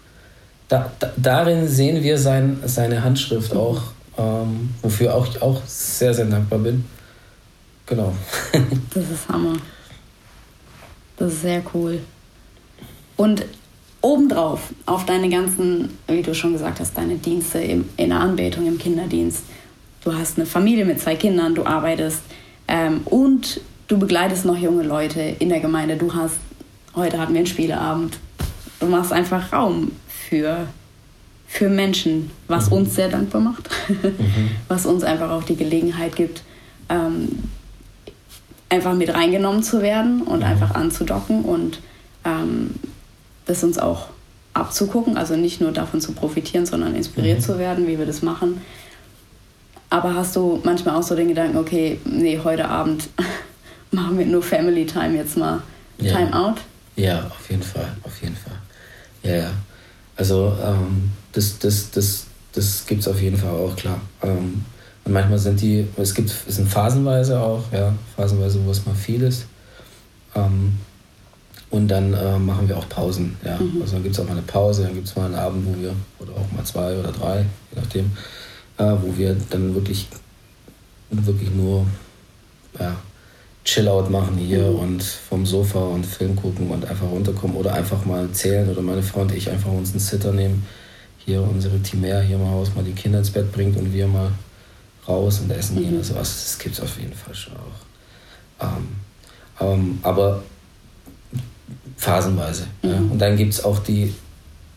da, 0.68 0.92
da, 1.00 1.12
darin 1.18 1.68
sehen 1.68 2.04
wir 2.04 2.18
sein, 2.18 2.60
seine 2.66 3.04
Handschrift 3.04 3.56
auch, 3.56 3.82
ähm, 4.18 4.70
wofür 4.82 5.16
auch 5.16 5.28
ich 5.28 5.42
auch 5.42 5.62
sehr, 5.66 6.14
sehr 6.14 6.26
dankbar 6.26 6.60
bin. 6.60 6.86
Genau. 7.86 8.16
das 8.94 9.04
ist 9.04 9.28
Hammer. 9.28 9.58
Das 11.18 11.34
ist 11.34 11.42
sehr 11.42 11.62
cool. 11.74 12.00
Und 13.18 13.46
obendrauf 14.04 14.74
auf 14.86 15.06
deine 15.06 15.30
ganzen, 15.30 15.98
wie 16.08 16.22
du 16.22 16.36
schon 16.36 16.54
gesagt 16.54 16.80
hast, 16.80 16.96
deine 16.98 17.16
Dienste 17.16 17.60
im, 17.60 17.90
in 17.98 18.10
der 18.10 18.20
Anbetung, 18.20 18.68
im 18.68 18.78
Kinderdienst. 18.78 19.44
Du 20.04 20.14
hast 20.14 20.38
eine 20.38 20.46
Familie 20.46 20.86
mit 20.86 21.00
zwei 21.00 21.16
Kindern, 21.16 21.56
du 21.56 21.66
arbeitest 21.66 22.22
ähm, 22.68 23.02
und 23.06 23.62
du 23.88 23.98
begleitest 23.98 24.44
noch 24.44 24.58
junge 24.58 24.84
Leute 24.84 25.22
in 25.22 25.48
der 25.48 25.62
Gemeinde. 25.62 25.96
Du 25.96 26.14
hast, 26.14 26.36
heute 26.96 27.18
hatten 27.18 27.34
wir 27.34 27.40
einen 27.40 27.48
Spieleabend. 27.48 28.18
Du 28.82 28.88
machst 28.88 29.14
einfach 29.14 29.54
Raum 29.54 29.94
für, 30.08 30.68
für 31.48 31.70
Menschen, 31.70 32.30
was 32.50 32.70
mhm. 32.70 32.78
uns 32.78 32.96
sehr 32.96 33.08
dankbar 33.08 33.40
macht, 33.40 33.70
mhm. 33.88 34.50
was 34.68 34.86
uns 34.86 35.04
einfach 35.04 35.32
auch 35.32 35.44
die 35.44 35.56
Gelegenheit 35.56 36.18
gibt, 36.18 36.44
ähm, 36.90 37.30
einfach 38.68 38.94
mit 38.96 39.14
reingenommen 39.14 39.64
zu 39.64 39.82
werden 39.82 40.24
und 40.24 40.40
mhm. 40.40 40.46
einfach 40.46 40.76
anzudocken 40.76 41.46
und 41.46 41.80
ähm, 42.26 42.72
das 43.46 43.64
uns 43.64 43.78
auch 43.78 44.08
abzugucken, 44.54 45.18
also 45.18 45.36
nicht 45.36 45.62
nur 45.62 45.72
davon 45.72 46.00
zu 46.00 46.14
profitieren, 46.14 46.66
sondern 46.66 46.96
inspiriert 46.96 47.40
mhm. 47.40 47.44
zu 47.44 47.60
werden, 47.60 47.88
wie 47.88 47.98
wir 47.98 48.06
das 48.06 48.22
machen. 48.22 48.62
Aber 49.90 50.16
hast 50.16 50.36
du 50.36 50.60
manchmal 50.64 50.96
auch 50.96 51.04
so 51.04 51.16
den 51.16 51.28
Gedanken, 51.28 51.58
okay, 51.58 52.00
nee, 52.06 52.40
heute 52.44 52.68
Abend 52.68 53.10
machen 53.92 54.18
wir 54.18 54.26
nur 54.26 54.42
Family 54.42 54.86
Time 54.86 55.16
jetzt 55.16 55.38
mal 55.38 55.62
ja. 56.00 56.16
Time 56.16 56.34
out? 56.34 56.58
Ja, 56.96 57.26
auf 57.28 57.50
jeden 57.50 57.64
Fall, 57.64 57.96
auf 58.04 58.22
jeden 58.22 58.36
Fall. 58.36 58.58
Ja, 59.24 59.36
ja. 59.36 59.52
Also 60.16 60.56
ähm, 60.64 61.12
das, 61.32 61.58
das, 61.60 61.90
das, 61.92 62.26
das 62.54 62.86
gibt 62.86 63.02
es 63.02 63.08
auf 63.08 63.20
jeden 63.22 63.38
Fall 63.38 63.50
auch, 63.50 63.76
klar. 63.76 64.00
Ähm, 64.22 64.64
und 65.06 65.12
manchmal 65.12 65.40
sind 65.40 65.60
die, 65.60 65.88
es 65.98 66.14
gibt, 66.14 66.30
es 66.30 66.56
sind 66.56 66.70
phasenweise 66.70 67.40
auch, 67.40 67.64
ja, 67.72 67.94
phasenweise, 68.16 68.64
wo 68.64 68.72
es 68.72 68.86
mal 68.86 68.96
viel 68.96 69.22
ist. 69.24 69.46
Ähm, 70.36 70.78
und 71.74 71.88
dann 71.88 72.14
äh, 72.14 72.38
machen 72.38 72.70
wir 72.70 72.78
auch 72.78 72.88
Pausen. 72.88 73.36
Ja. 73.44 73.58
Mhm. 73.58 73.82
Also 73.82 73.94
dann 73.94 74.04
gibt 74.04 74.14
es 74.14 74.22
auch 74.22 74.26
mal 74.26 74.34
eine 74.34 74.44
Pause, 74.44 74.84
dann 74.84 74.94
gibt 74.94 75.08
es 75.08 75.16
mal 75.16 75.26
einen 75.26 75.34
Abend, 75.34 75.66
wo 75.66 75.82
wir, 75.82 75.96
oder 76.20 76.34
auch 76.34 76.52
mal 76.56 76.64
zwei 76.64 76.96
oder 76.96 77.12
drei, 77.12 77.40
je 77.72 77.82
nachdem, 77.82 78.12
äh, 78.78 78.94
wo 79.02 79.18
wir 79.18 79.36
dann 79.50 79.74
wirklich, 79.74 80.08
wirklich 81.10 81.50
nur 81.50 81.88
ja, 82.80 82.96
Chill-out 83.66 84.12
machen 84.12 84.38
hier 84.38 84.70
mhm. 84.70 84.76
und 84.76 85.04
vom 85.04 85.48
Sofa 85.48 85.80
und 85.80 86.06
Film 86.06 86.36
gucken 86.36 86.70
und 86.70 86.86
einfach 86.86 87.10
runterkommen 87.10 87.58
oder 87.58 87.74
einfach 87.74 88.06
mal 88.06 88.30
zählen 88.34 88.70
oder 88.70 88.84
meine 88.84 89.02
Frau 89.02 89.22
und 89.22 89.34
ich 89.34 89.50
einfach 89.50 89.72
uns 89.72 89.92
einen 89.92 90.00
Sitter 90.00 90.32
nehmen, 90.32 90.68
hier 91.26 91.42
unsere 91.42 91.80
Timär 91.80 92.22
hier 92.22 92.38
mal 92.38 92.52
Haus 92.52 92.76
mal 92.76 92.84
die 92.84 92.92
Kinder 92.92 93.18
ins 93.18 93.32
Bett 93.32 93.52
bringt 93.52 93.78
und 93.78 93.92
wir 93.92 94.08
mal 94.08 94.32
raus 95.08 95.40
und 95.40 95.50
essen 95.50 95.78
gehen. 95.78 95.94
Mhm. 95.94 95.98
Also 95.98 96.14
das 96.14 96.60
gibt 96.60 96.76
es 96.76 96.82
auf 96.82 97.00
jeden 97.00 97.14
Fall 97.14 97.34
schon 97.34 97.54
auch. 97.54 98.68
Ähm, 98.68 98.88
ähm, 99.60 100.00
aber 100.04 100.44
phasenweise. 101.98 102.64
Mhm. 102.82 102.90
Ja. 102.90 102.98
Und 102.98 103.20
dann 103.20 103.38
gibt 103.38 103.54
es 103.54 103.64
auch 103.64 103.80
die, 103.80 104.14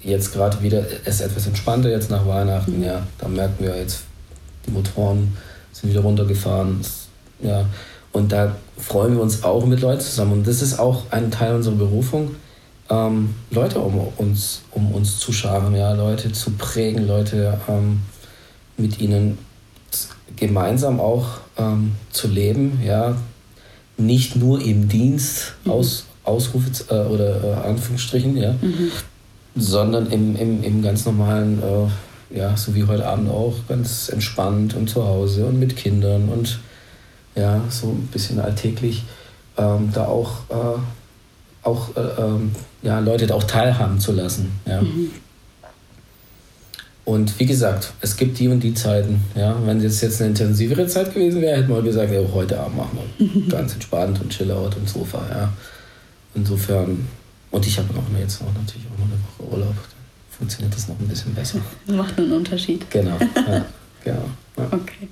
jetzt 0.00 0.32
gerade 0.32 0.62
wieder, 0.62 0.84
es 1.04 1.16
ist 1.16 1.20
etwas 1.22 1.46
entspannter 1.46 1.90
jetzt 1.90 2.10
nach 2.10 2.26
Weihnachten, 2.26 2.78
mhm. 2.78 2.84
ja, 2.84 3.06
da 3.18 3.28
merken 3.28 3.64
wir 3.64 3.76
jetzt, 3.76 4.00
die 4.66 4.70
Motoren 4.70 5.36
sind 5.72 5.90
wieder 5.90 6.00
runtergefahren, 6.00 6.80
ja, 7.42 7.66
und 8.12 8.32
da 8.32 8.56
freuen 8.78 9.14
wir 9.14 9.22
uns 9.22 9.44
auch 9.44 9.66
mit 9.66 9.82
Leuten 9.82 10.00
zusammen. 10.00 10.32
Und 10.32 10.46
das 10.46 10.62
ist 10.62 10.78
auch 10.78 11.02
ein 11.10 11.30
Teil 11.30 11.54
unserer 11.54 11.74
Berufung, 11.74 12.34
ähm, 12.88 13.34
Leute 13.50 13.78
um 13.78 14.08
uns, 14.16 14.62
um 14.70 14.92
uns 14.92 15.18
zu 15.18 15.32
scharen, 15.32 15.74
ja, 15.74 15.92
Leute 15.92 16.32
zu 16.32 16.52
prägen, 16.52 17.06
Leute 17.06 17.60
ähm, 17.68 18.00
mit 18.78 19.00
ihnen 19.00 19.36
gemeinsam 20.36 20.98
auch 20.98 21.40
ähm, 21.58 21.92
zu 22.10 22.28
leben, 22.28 22.80
ja, 22.84 23.16
nicht 23.98 24.36
nur 24.36 24.62
im 24.62 24.88
Dienst 24.88 25.54
mhm. 25.64 25.72
aus, 25.72 26.06
Ausrufe 26.26 26.70
äh, 26.90 27.06
oder 27.06 27.42
äh, 27.42 27.68
Anführungsstrichen, 27.68 28.36
ja, 28.36 28.52
mhm. 28.52 28.90
sondern 29.54 30.10
im, 30.10 30.36
im, 30.36 30.62
im 30.62 30.82
ganz 30.82 31.04
normalen, 31.06 31.62
äh, 31.62 32.38
ja, 32.38 32.56
so 32.56 32.74
wie 32.74 32.84
heute 32.84 33.06
Abend 33.06 33.30
auch, 33.30 33.54
ganz 33.68 34.08
entspannt 34.08 34.74
und 34.74 34.90
zu 34.90 35.04
Hause 35.06 35.46
und 35.46 35.58
mit 35.58 35.76
Kindern 35.76 36.28
und 36.28 36.58
ja, 37.34 37.62
so 37.68 37.88
ein 37.88 38.08
bisschen 38.12 38.40
alltäglich, 38.40 39.04
ähm, 39.56 39.90
da 39.92 40.06
auch, 40.06 40.38
äh, 40.50 40.78
auch 41.62 41.96
äh, 41.96 42.00
ähm, 42.00 42.52
ja, 42.82 42.98
Leute 42.98 43.32
auch 43.34 43.44
teilhaben 43.44 44.00
zu 44.00 44.12
lassen. 44.12 44.52
Ja. 44.66 44.82
Mhm. 44.82 45.10
Und 47.04 47.38
wie 47.38 47.46
gesagt, 47.46 47.92
es 48.00 48.16
gibt 48.16 48.36
die 48.40 48.48
und 48.48 48.60
die 48.60 48.74
Zeiten. 48.74 49.22
Ja. 49.36 49.56
Wenn 49.64 49.80
es 49.80 50.00
jetzt 50.00 50.20
eine 50.20 50.30
intensivere 50.30 50.88
Zeit 50.88 51.14
gewesen 51.14 51.40
wäre, 51.40 51.58
hätten 51.58 51.72
wir 51.72 51.80
gesagt, 51.80 52.12
ja, 52.12 52.20
heute 52.34 52.58
Abend 52.58 52.78
machen 52.78 52.98
wir 53.18 53.48
ganz 53.48 53.74
entspannt 53.74 54.20
und 54.20 54.30
chill 54.30 54.50
out 54.50 54.76
und 54.76 54.88
Sofa. 54.88 55.22
Ja. 55.30 55.52
Insofern, 56.36 57.08
und 57.50 57.66
ich 57.66 57.78
habe 57.78 57.92
noch 57.94 58.02
jetzt 58.18 58.42
auch 58.42 58.52
natürlich 58.52 58.86
auch 58.94 58.98
noch 58.98 59.06
eine 59.06 59.18
Woche 59.22 59.54
Urlaub, 59.54 59.74
dann 59.74 60.38
funktioniert 60.38 60.74
das 60.74 60.86
noch 60.86 61.00
ein 61.00 61.08
bisschen 61.08 61.34
besser. 61.34 61.58
Macht 61.86 62.18
einen 62.18 62.32
Unterschied. 62.32 62.88
Genau, 62.90 63.16
ja, 63.18 63.64
genau. 64.04 64.28
Ja. 64.58 64.66
Okay. 64.70 65.08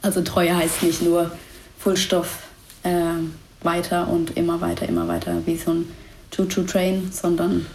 Also 0.00 0.22
Treue 0.22 0.56
heißt 0.56 0.84
nicht 0.84 1.02
nur 1.02 1.32
Fullstoff 1.78 2.44
äh, 2.84 2.90
weiter 3.62 4.08
und 4.08 4.36
immer 4.36 4.60
weiter, 4.60 4.88
immer 4.88 5.08
weiter 5.08 5.42
wie 5.46 5.56
so 5.56 5.72
ein 5.72 5.86
Choo-Choo-Train, 6.30 7.10
sondern. 7.12 7.66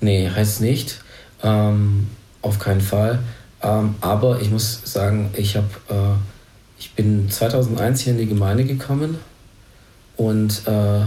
Nee, 0.00 0.30
heißt 0.30 0.60
nicht. 0.60 1.00
Ähm, 1.42 2.06
auf 2.42 2.60
keinen 2.60 2.80
Fall. 2.80 3.18
Ähm, 3.60 3.96
aber 4.00 4.40
ich 4.40 4.50
muss 4.50 4.80
sagen, 4.84 5.30
ich 5.36 5.56
habe, 5.56 5.68
äh, 5.88 6.14
ich 6.78 6.92
bin 6.92 7.28
2001 7.28 8.02
hier 8.02 8.12
in 8.12 8.18
die 8.18 8.26
Gemeinde 8.26 8.64
gekommen 8.64 9.18
und, 10.18 10.62
äh, 10.66 11.00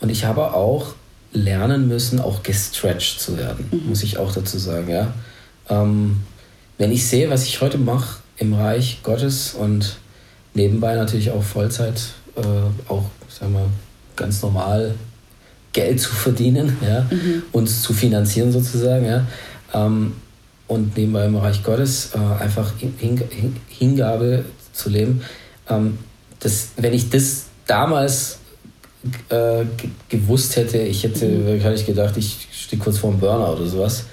und 0.00 0.08
ich 0.08 0.24
habe 0.24 0.54
auch 0.54 0.94
lernen 1.32 1.88
müssen, 1.88 2.20
auch 2.20 2.42
gestretched 2.42 3.20
zu 3.20 3.36
werden, 3.36 3.68
mhm. 3.70 3.88
muss 3.90 4.02
ich 4.02 4.16
auch 4.16 4.32
dazu 4.32 4.58
sagen. 4.58 4.88
Ja? 4.88 5.12
Ähm, 5.68 6.20
wenn 6.78 6.92
ich 6.92 7.06
sehe, 7.06 7.28
was 7.28 7.44
ich 7.44 7.60
heute 7.60 7.76
mache 7.76 8.20
im 8.38 8.54
Reich 8.54 9.00
Gottes 9.02 9.54
und 9.54 9.96
nebenbei 10.54 10.94
natürlich 10.94 11.30
auch 11.30 11.42
Vollzeit, 11.42 12.00
äh, 12.36 12.40
auch 12.88 13.04
sagen 13.28 13.52
wir, 13.52 13.66
ganz 14.16 14.42
normal 14.42 14.94
Geld 15.72 16.00
zu 16.00 16.10
verdienen, 16.10 16.76
ja, 16.86 17.02
mhm. 17.10 17.42
uns 17.52 17.82
zu 17.82 17.92
finanzieren 17.92 18.50
sozusagen, 18.50 19.06
ja, 19.06 19.26
ähm, 19.74 20.14
und 20.68 20.96
nebenbei 20.96 21.26
im 21.26 21.36
Reich 21.36 21.62
Gottes 21.64 22.10
äh, 22.14 22.42
einfach 22.42 22.72
Hing 22.78 23.20
Hingabe 23.68 24.44
zu 24.72 24.88
leben. 24.88 25.22
Ähm, 25.68 25.98
das, 26.38 26.70
wenn 26.76 26.94
ich 26.94 27.10
das 27.10 27.49
damals 27.70 28.38
äh, 29.28 29.64
gewusst 30.08 30.56
hätte, 30.56 30.78
ich 30.78 31.04
hätte 31.04 31.46
wahrscheinlich 31.46 31.86
gedacht, 31.86 32.16
ich 32.16 32.48
stehe 32.52 32.82
kurz 32.82 32.98
vor 32.98 33.10
dem 33.10 33.20
Burnout 33.20 33.56
oder 33.56 33.66
sowas. 33.66 34.04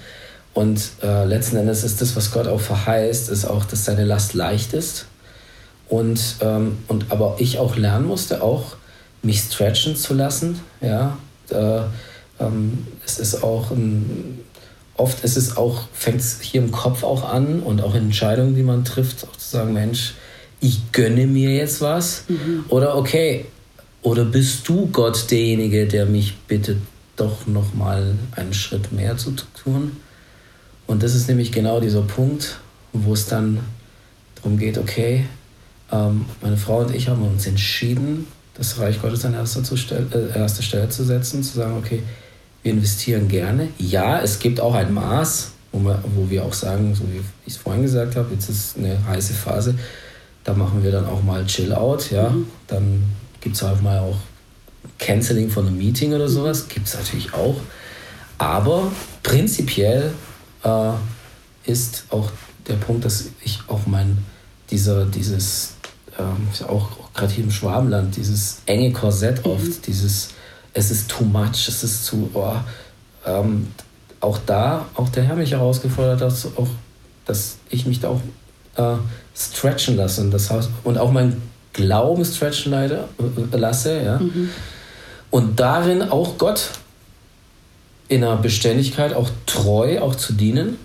Und 0.53 0.89
äh, 1.03 1.25
letzten 1.25 1.57
Endes 1.57 1.83
ist 1.83 2.01
das, 2.01 2.15
was 2.15 2.31
Gott 2.31 2.47
auch 2.47 2.59
verheißt, 2.59 3.29
ist 3.29 3.45
auch, 3.45 3.65
dass 3.65 3.85
seine 3.85 4.05
Last 4.05 4.33
leicht 4.33 4.73
ist. 4.73 5.07
Und, 5.89 6.35
ähm, 6.41 6.77
und 6.87 7.11
aber 7.11 7.35
ich 7.39 7.59
auch 7.59 7.75
lernen 7.75 8.07
musste, 8.07 8.41
auch 8.41 8.75
mich 9.21 9.41
stretchen 9.41 9.95
zu 9.95 10.13
lassen. 10.13 10.59
Ja, 10.81 11.17
äh, 11.49 11.81
ähm, 12.39 12.87
es 13.05 13.19
ist 13.19 13.43
auch 13.43 13.71
ein, 13.71 14.39
oft 14.95 15.23
ist 15.23 15.37
es 15.37 15.57
auch, 15.57 15.83
fängt 15.93 16.21
es 16.21 16.41
hier 16.41 16.61
im 16.61 16.71
Kopf 16.71 17.03
auch 17.03 17.27
an 17.27 17.61
und 17.61 17.81
auch 17.81 17.95
in 17.95 18.05
Entscheidungen, 18.05 18.55
die 18.55 18.63
man 18.63 18.85
trifft, 18.85 19.27
auch 19.27 19.35
zu 19.35 19.49
sagen, 19.49 19.73
Mensch, 19.73 20.13
ich 20.59 20.91
gönne 20.91 21.27
mir 21.27 21.53
jetzt 21.53 21.81
was. 21.81 22.23
Mhm. 22.27 22.65
Oder 22.69 22.97
okay, 22.97 23.45
oder 24.01 24.25
bist 24.25 24.67
du 24.67 24.87
Gott 24.87 25.29
derjenige, 25.31 25.87
der 25.87 26.05
mich 26.05 26.35
bittet, 26.47 26.77
doch 27.15 27.47
noch 27.47 27.73
mal 27.73 28.15
einen 28.31 28.53
Schritt 28.53 28.91
mehr 28.91 29.17
zu 29.17 29.31
tun? 29.63 29.97
Und 30.85 31.03
das 31.03 31.15
ist 31.15 31.27
nämlich 31.27 31.51
genau 31.51 31.79
dieser 31.79 32.01
Punkt, 32.01 32.59
wo 32.93 33.13
es 33.13 33.27
dann 33.27 33.59
darum 34.35 34.57
geht, 34.57 34.77
okay, 34.77 35.25
ähm, 35.91 36.25
meine 36.41 36.57
Frau 36.57 36.79
und 36.79 36.93
ich 36.93 37.07
haben 37.09 37.21
uns 37.23 37.45
entschieden, 37.47 38.27
das 38.53 38.79
Reich 38.79 39.01
Gottes 39.01 39.25
an 39.25 39.33
erster, 39.33 39.63
zu 39.63 39.77
stell, 39.77 40.07
äh, 40.11 40.37
erster 40.37 40.63
Stelle 40.63 40.89
zu 40.89 41.03
setzen, 41.03 41.43
zu 41.43 41.57
sagen, 41.57 41.77
okay, 41.77 42.01
wir 42.63 42.71
investieren 42.71 43.27
gerne. 43.27 43.69
Ja, 43.77 44.19
es 44.19 44.39
gibt 44.39 44.59
auch 44.59 44.73
ein 44.73 44.93
Maß, 44.93 45.51
wo 45.71 45.79
wir, 45.79 46.03
wo 46.15 46.29
wir 46.29 46.43
auch 46.43 46.53
sagen, 46.53 46.95
so 46.95 47.03
wie 47.11 47.21
ich 47.45 47.53
es 47.53 47.57
vorhin 47.57 47.83
gesagt 47.83 48.15
habe, 48.15 48.33
jetzt 48.33 48.49
ist 48.49 48.77
eine 48.77 48.97
heiße 49.05 49.33
Phase, 49.33 49.75
da 50.47 50.53
machen 50.53 50.81
wir 50.81 50.93
dann 50.93 51.05
auch 51.05 51.21
mal 51.21 51.45
Chill-Out, 51.45 52.09
ja, 52.09 52.29
mhm. 52.29 52.47
dann 52.67 53.03
gibt 53.41 53.57
es 53.57 53.63
halt 53.63 53.83
mal 53.83 53.99
auch 53.99 54.15
Canceling 54.97 55.49
von 55.49 55.67
einem 55.67 55.77
Meeting 55.77 56.13
oder 56.13 56.29
sowas, 56.29 56.69
gibt 56.69 56.87
es 56.87 56.93
natürlich 56.95 57.33
auch. 57.33 57.57
Aber 58.37 58.89
prinzipiell 59.23 60.13
äh, 60.63 60.91
ist 61.65 62.05
auch 62.11 62.31
der 62.65 62.75
Punkt, 62.75 63.03
dass 63.03 63.25
ich 63.43 63.59
auch 63.67 63.85
mein, 63.87 64.19
dieser, 64.71 65.03
dieses, 65.05 65.73
ähm, 66.17 66.47
auch, 66.65 66.91
auch 66.97 67.13
gerade 67.13 67.33
hier 67.33 67.43
im 67.43 67.51
Schwabenland, 67.51 68.15
dieses 68.15 68.61
enge 68.67 68.93
Korsett 68.93 69.45
mhm. 69.45 69.51
oft, 69.51 69.85
dieses, 69.85 70.29
es 70.73 70.91
ist 70.91 71.09
too 71.09 71.25
much, 71.25 71.67
es 71.67 71.83
ist 71.83 72.05
zu, 72.05 72.29
oh, 72.33 72.55
ähm, 73.25 73.67
auch 74.21 74.39
da, 74.45 74.85
auch 74.95 75.09
der 75.09 75.25
Herr 75.25 75.35
mich 75.35 75.51
herausgefordert 75.51 76.21
hat, 76.21 76.51
auch, 76.55 76.69
dass 77.25 77.57
ich 77.69 77.85
mich 77.85 77.99
da 77.99 78.07
auch 78.07 78.21
äh, 78.77 78.95
stretchen 79.35 79.97
lasse 79.97 80.21
und, 80.21 80.31
das 80.31 80.49
heißt, 80.49 80.69
und 80.83 80.97
auch 80.97 81.11
mein 81.11 81.41
Glauben 81.73 82.25
stretchen 82.25 82.71
leide, 82.71 83.07
äh, 83.51 83.57
lasse. 83.57 84.01
Ja? 84.01 84.19
Mhm. 84.19 84.49
Und 85.29 85.59
darin 85.59 86.01
auch 86.01 86.37
Gott 86.37 86.69
in 88.07 88.23
einer 88.23 88.37
Beständigkeit 88.37 89.13
auch 89.13 89.29
treu, 89.45 89.99
auch 89.99 90.15
zu 90.15 90.33
dienen, 90.33 90.77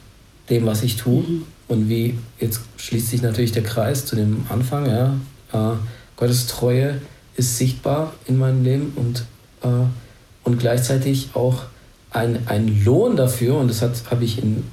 dem, 0.50 0.66
was 0.66 0.82
ich 0.82 0.96
tue. 0.96 1.22
Mhm. 1.22 1.44
Und 1.68 1.88
wie, 1.88 2.18
jetzt 2.38 2.60
schließt 2.76 3.08
sich 3.08 3.22
natürlich 3.22 3.52
der 3.52 3.62
Kreis 3.62 4.04
zu 4.04 4.16
dem 4.16 4.44
Anfang, 4.48 4.86
ja. 4.86 5.14
Äh, 5.52 5.76
Gottes 6.16 6.46
Treue 6.46 7.00
ist 7.36 7.56
sichtbar 7.56 8.12
in 8.26 8.36
meinem 8.36 8.62
Leben 8.62 8.92
und, 8.96 9.24
äh, 9.62 9.86
und 10.44 10.58
gleichzeitig 10.58 11.30
auch 11.34 11.62
ein, 12.10 12.46
ein 12.46 12.84
Lohn 12.84 13.16
dafür, 13.16 13.56
und 13.56 13.68
das 13.68 13.80
habe 13.82 14.24
ich 14.24 14.38
in, 14.38 14.64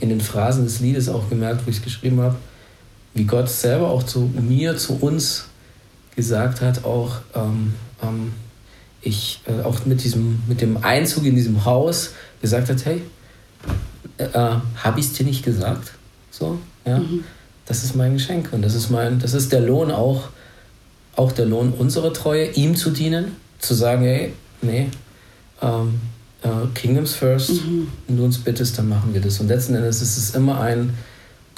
in 0.00 0.08
den 0.08 0.20
Phrasen 0.20 0.64
des 0.64 0.80
Liedes 0.80 1.08
auch 1.08 1.28
gemerkt, 1.28 1.66
wo 1.66 1.70
ich 1.70 1.78
es 1.78 1.82
geschrieben 1.82 2.20
habe, 2.20 2.36
wie 3.14 3.24
Gott 3.24 3.48
selber 3.48 3.90
auch 3.90 4.02
zu 4.02 4.30
mir, 4.40 4.76
zu 4.76 4.94
uns 5.00 5.46
gesagt 6.16 6.60
hat, 6.60 6.84
auch 6.84 7.16
ähm, 7.34 7.74
ähm, 8.02 8.32
ich 9.00 9.40
äh, 9.46 9.62
auch 9.62 9.84
mit 9.86 10.02
diesem 10.02 10.42
mit 10.48 10.60
dem 10.60 10.82
Einzug 10.82 11.24
in 11.24 11.34
diesem 11.34 11.64
Haus 11.64 12.10
gesagt 12.40 12.68
hat, 12.68 12.84
hey, 12.84 13.02
äh, 14.18 14.24
äh 14.24 14.56
habe 14.76 15.00
ich 15.00 15.06
es 15.06 15.12
dir 15.12 15.24
nicht 15.24 15.44
gesagt? 15.44 15.92
So, 16.30 16.58
ja, 16.84 16.98
mhm. 16.98 17.24
das 17.66 17.84
ist 17.84 17.94
mein 17.96 18.14
Geschenk 18.14 18.52
und 18.52 18.62
das 18.62 18.74
ist 18.74 18.90
mein, 18.90 19.18
das 19.18 19.34
ist 19.34 19.52
der 19.52 19.60
Lohn 19.60 19.90
auch, 19.90 20.28
auch 21.16 21.32
der 21.32 21.46
Lohn 21.46 21.72
unserer 21.72 22.12
Treue, 22.12 22.50
ihm 22.52 22.76
zu 22.76 22.90
dienen, 22.90 23.36
zu 23.58 23.74
sagen, 23.74 24.02
hey, 24.02 24.32
nee, 24.62 24.88
ähm, 25.60 25.68
äh, 25.88 26.17
Kingdoms 26.74 27.14
first, 27.14 27.50
mhm. 27.50 27.88
wenn 28.06 28.16
du 28.16 28.24
uns 28.24 28.38
bittest, 28.38 28.78
dann 28.78 28.88
machen 28.88 29.12
wir 29.12 29.20
das. 29.20 29.40
Und 29.40 29.48
letzten 29.48 29.74
Endes 29.74 30.00
ist 30.02 30.16
es 30.16 30.34
immer 30.34 30.60
ein 30.60 30.94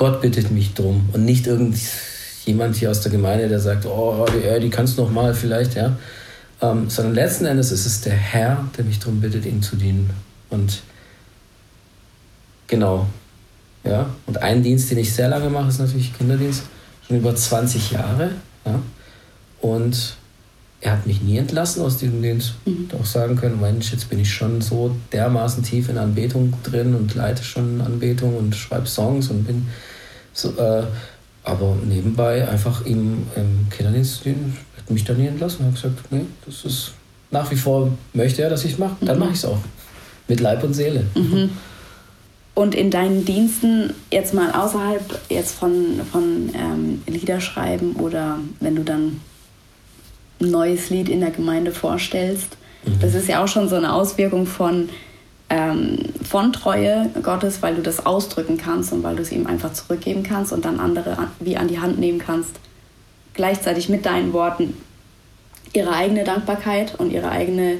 Gott 0.01 0.23
bittet 0.23 0.51
mich 0.51 0.73
drum 0.73 1.11
und 1.13 1.27
nicht 1.27 1.47
irgendjemand 1.47 2.75
hier 2.75 2.91
aus 2.91 3.03
der 3.03 3.13
Gemeinde, 3.13 3.51
der 3.51 3.61
sagt, 3.61 3.85
oh, 3.85 4.25
die, 4.33 4.61
die 4.61 4.71
kannst 4.71 4.97
noch 4.97 5.11
mal 5.11 5.35
vielleicht, 5.35 5.75
ja. 5.75 5.95
Ähm, 6.63 6.89
sondern 6.89 7.15
letzten 7.15 7.45
Endes 7.45 7.71
ist 7.71 7.85
es 7.85 8.01
der 8.01 8.15
Herr, 8.15 8.67
der 8.79 8.87
mich 8.87 8.99
darum 8.99 9.21
bittet, 9.21 9.45
ihm 9.45 9.61
zu 9.61 9.77
dienen. 9.77 10.09
Und 10.49 10.81
genau, 12.67 13.09
ja. 13.85 14.09
Und 14.25 14.43
ein 14.43 14.63
Dienst, 14.63 14.91
den 14.91 14.97
ich 14.97 15.13
sehr 15.13 15.29
lange 15.29 15.51
mache, 15.51 15.69
ist 15.69 15.81
natürlich 15.81 16.17
Kinderdienst, 16.17 16.63
schon 17.07 17.19
über 17.19 17.37
20 17.37 17.91
Jahre, 17.91 18.31
ja. 18.65 18.81
Und 19.61 20.17
er 20.81 20.93
hat 20.93 21.07
mich 21.07 21.21
nie 21.21 21.37
entlassen 21.37 21.83
aus 21.83 21.99
diesem 21.99 22.23
Dienst. 22.23 22.55
Mhm. 22.65 22.89
Auch 22.99 23.05
sagen 23.05 23.37
können, 23.37 23.61
Mensch, 23.61 23.93
jetzt 23.93 24.09
bin 24.09 24.19
ich 24.19 24.33
schon 24.33 24.61
so 24.61 24.97
dermaßen 25.13 25.63
tief 25.63 25.89
in 25.89 25.99
Anbetung 25.99 26.55
drin 26.63 26.95
und 26.95 27.15
leite 27.15 27.45
schon 27.45 27.81
Anbetung 27.81 28.37
und 28.37 28.57
schreibe 28.57 28.87
Songs 28.87 29.29
und 29.29 29.45
bin 29.45 29.67
so, 30.33 30.51
äh, 30.57 30.85
aber 31.45 31.77
nebenbei 31.87 32.49
einfach 32.49 32.85
im, 32.87 33.27
im 33.37 33.69
Kinderdienst 33.71 34.25
hat 34.25 34.91
mich 34.91 35.05
da 35.05 35.13
nie 35.13 35.27
entlassen. 35.27 35.65
Er 35.65 35.69
hat 35.69 35.75
gesagt, 35.75 35.99
nee, 36.11 36.25
das 36.47 36.65
ist 36.65 36.93
nach 37.31 37.51
wie 37.51 37.57
vor 37.57 37.91
möchte 38.13 38.43
er, 38.43 38.51
dass 38.51 38.65
ich 38.65 38.73
es 38.73 38.79
mache, 38.79 38.97
dann 39.03 39.17
mhm. 39.17 39.21
mache 39.21 39.33
ich 39.33 39.39
es 39.39 39.45
auch. 39.45 39.59
Mit 40.29 40.41
Leib 40.41 40.63
und 40.65 40.75
Seele. 40.75 41.05
Mhm. 41.15 41.51
Und 42.55 42.75
in 42.75 42.91
deinen 42.91 43.25
Diensten, 43.25 43.93
jetzt 44.11 44.35
mal 44.35 44.53
außerhalb 44.53 45.21
jetzt 45.29 45.55
von, 45.55 46.01
von 46.11 46.51
ähm, 46.55 47.03
Liederschreiben 47.07 47.97
oder 47.97 48.39
wenn 48.61 48.77
du 48.77 48.83
dann 48.83 49.21
ein 50.40 50.50
neues 50.50 50.90
Lied 50.90 51.09
in 51.09 51.20
der 51.20 51.30
Gemeinde 51.30 51.73
vorstellst. 51.73 52.56
Mhm. 52.85 53.00
Das 53.00 53.14
ist 53.14 53.28
ja 53.28 53.42
auch 53.42 53.49
schon 53.49 53.68
so 53.68 53.76
eine 53.76 53.92
Auswirkung 53.92 54.47
von, 54.47 54.88
ähm, 55.49 55.99
von 56.23 56.52
Treue 56.52 57.11
Gottes, 57.23 57.62
weil 57.62 57.75
du 57.75 57.82
das 57.82 58.04
ausdrücken 58.06 58.56
kannst 58.56 58.92
und 58.92 59.02
weil 59.02 59.16
du 59.16 59.23
es 59.23 59.32
ihm 59.32 59.47
einfach 59.47 59.73
zurückgeben 59.73 60.23
kannst 60.23 60.52
und 60.52 60.64
dann 60.64 60.80
andere 60.80 61.16
wie 61.40 61.56
an 61.56 61.68
die 61.68 61.80
Hand 61.80 61.99
nehmen 61.99 62.18
kannst. 62.18 62.52
Gleichzeitig 63.35 63.88
mit 63.88 64.06
deinen 64.06 64.32
Worten 64.32 64.75
ihre 65.73 65.92
eigene 65.92 66.25
Dankbarkeit 66.25 66.99
und 66.99 67.12
ihre 67.12 67.30
eigene 67.30 67.78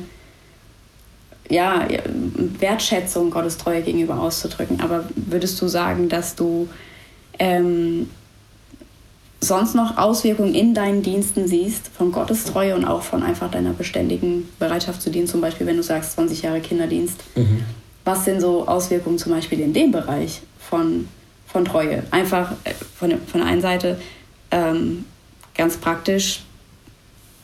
ja, 1.49 1.87
Wertschätzung 2.61 3.31
Gottes 3.31 3.59
Treue 3.59 3.83
gegenüber 3.83 4.21
auszudrücken. 4.21 4.81
Aber 4.81 5.05
würdest 5.17 5.61
du 5.61 5.67
sagen, 5.67 6.09
dass 6.09 6.37
du 6.37 6.69
ähm, 7.39 8.09
sonst 9.41 9.75
noch 9.75 9.97
Auswirkungen 9.97 10.55
in 10.55 10.75
deinen 10.75 11.03
Diensten 11.03 11.47
siehst, 11.47 11.89
von 11.89 12.13
Gottes 12.13 12.45
Treue 12.45 12.75
und 12.75 12.85
auch 12.85 13.03
von 13.03 13.23
einfach 13.23 13.51
deiner 13.51 13.73
beständigen 13.73 14.49
Bereitschaft 14.59 15.01
zu 15.01 15.11
dienen, 15.11 15.27
zum 15.27 15.41
Beispiel 15.41 15.67
wenn 15.67 15.77
du 15.77 15.83
sagst 15.83 16.13
20 16.13 16.43
Jahre 16.43 16.61
Kinderdienst. 16.61 17.17
Mhm. 17.37 17.65
Was 18.05 18.25
sind 18.25 18.41
so 18.41 18.67
Auswirkungen 18.67 19.19
zum 19.19 19.33
Beispiel 19.33 19.61
in 19.61 19.73
dem 19.73 19.93
Bereich 19.93 20.43
von, 20.59 21.09
von 21.47 21.65
Treue? 21.65 22.03
Einfach 22.11 22.53
äh, 22.65 22.73
von, 22.97 23.13
von 23.27 23.41
der 23.41 23.49
einen 23.49 23.63
Seite 23.63 23.99
ähm, 24.51 25.05
ganz 25.55 25.77
praktisch 25.79 26.43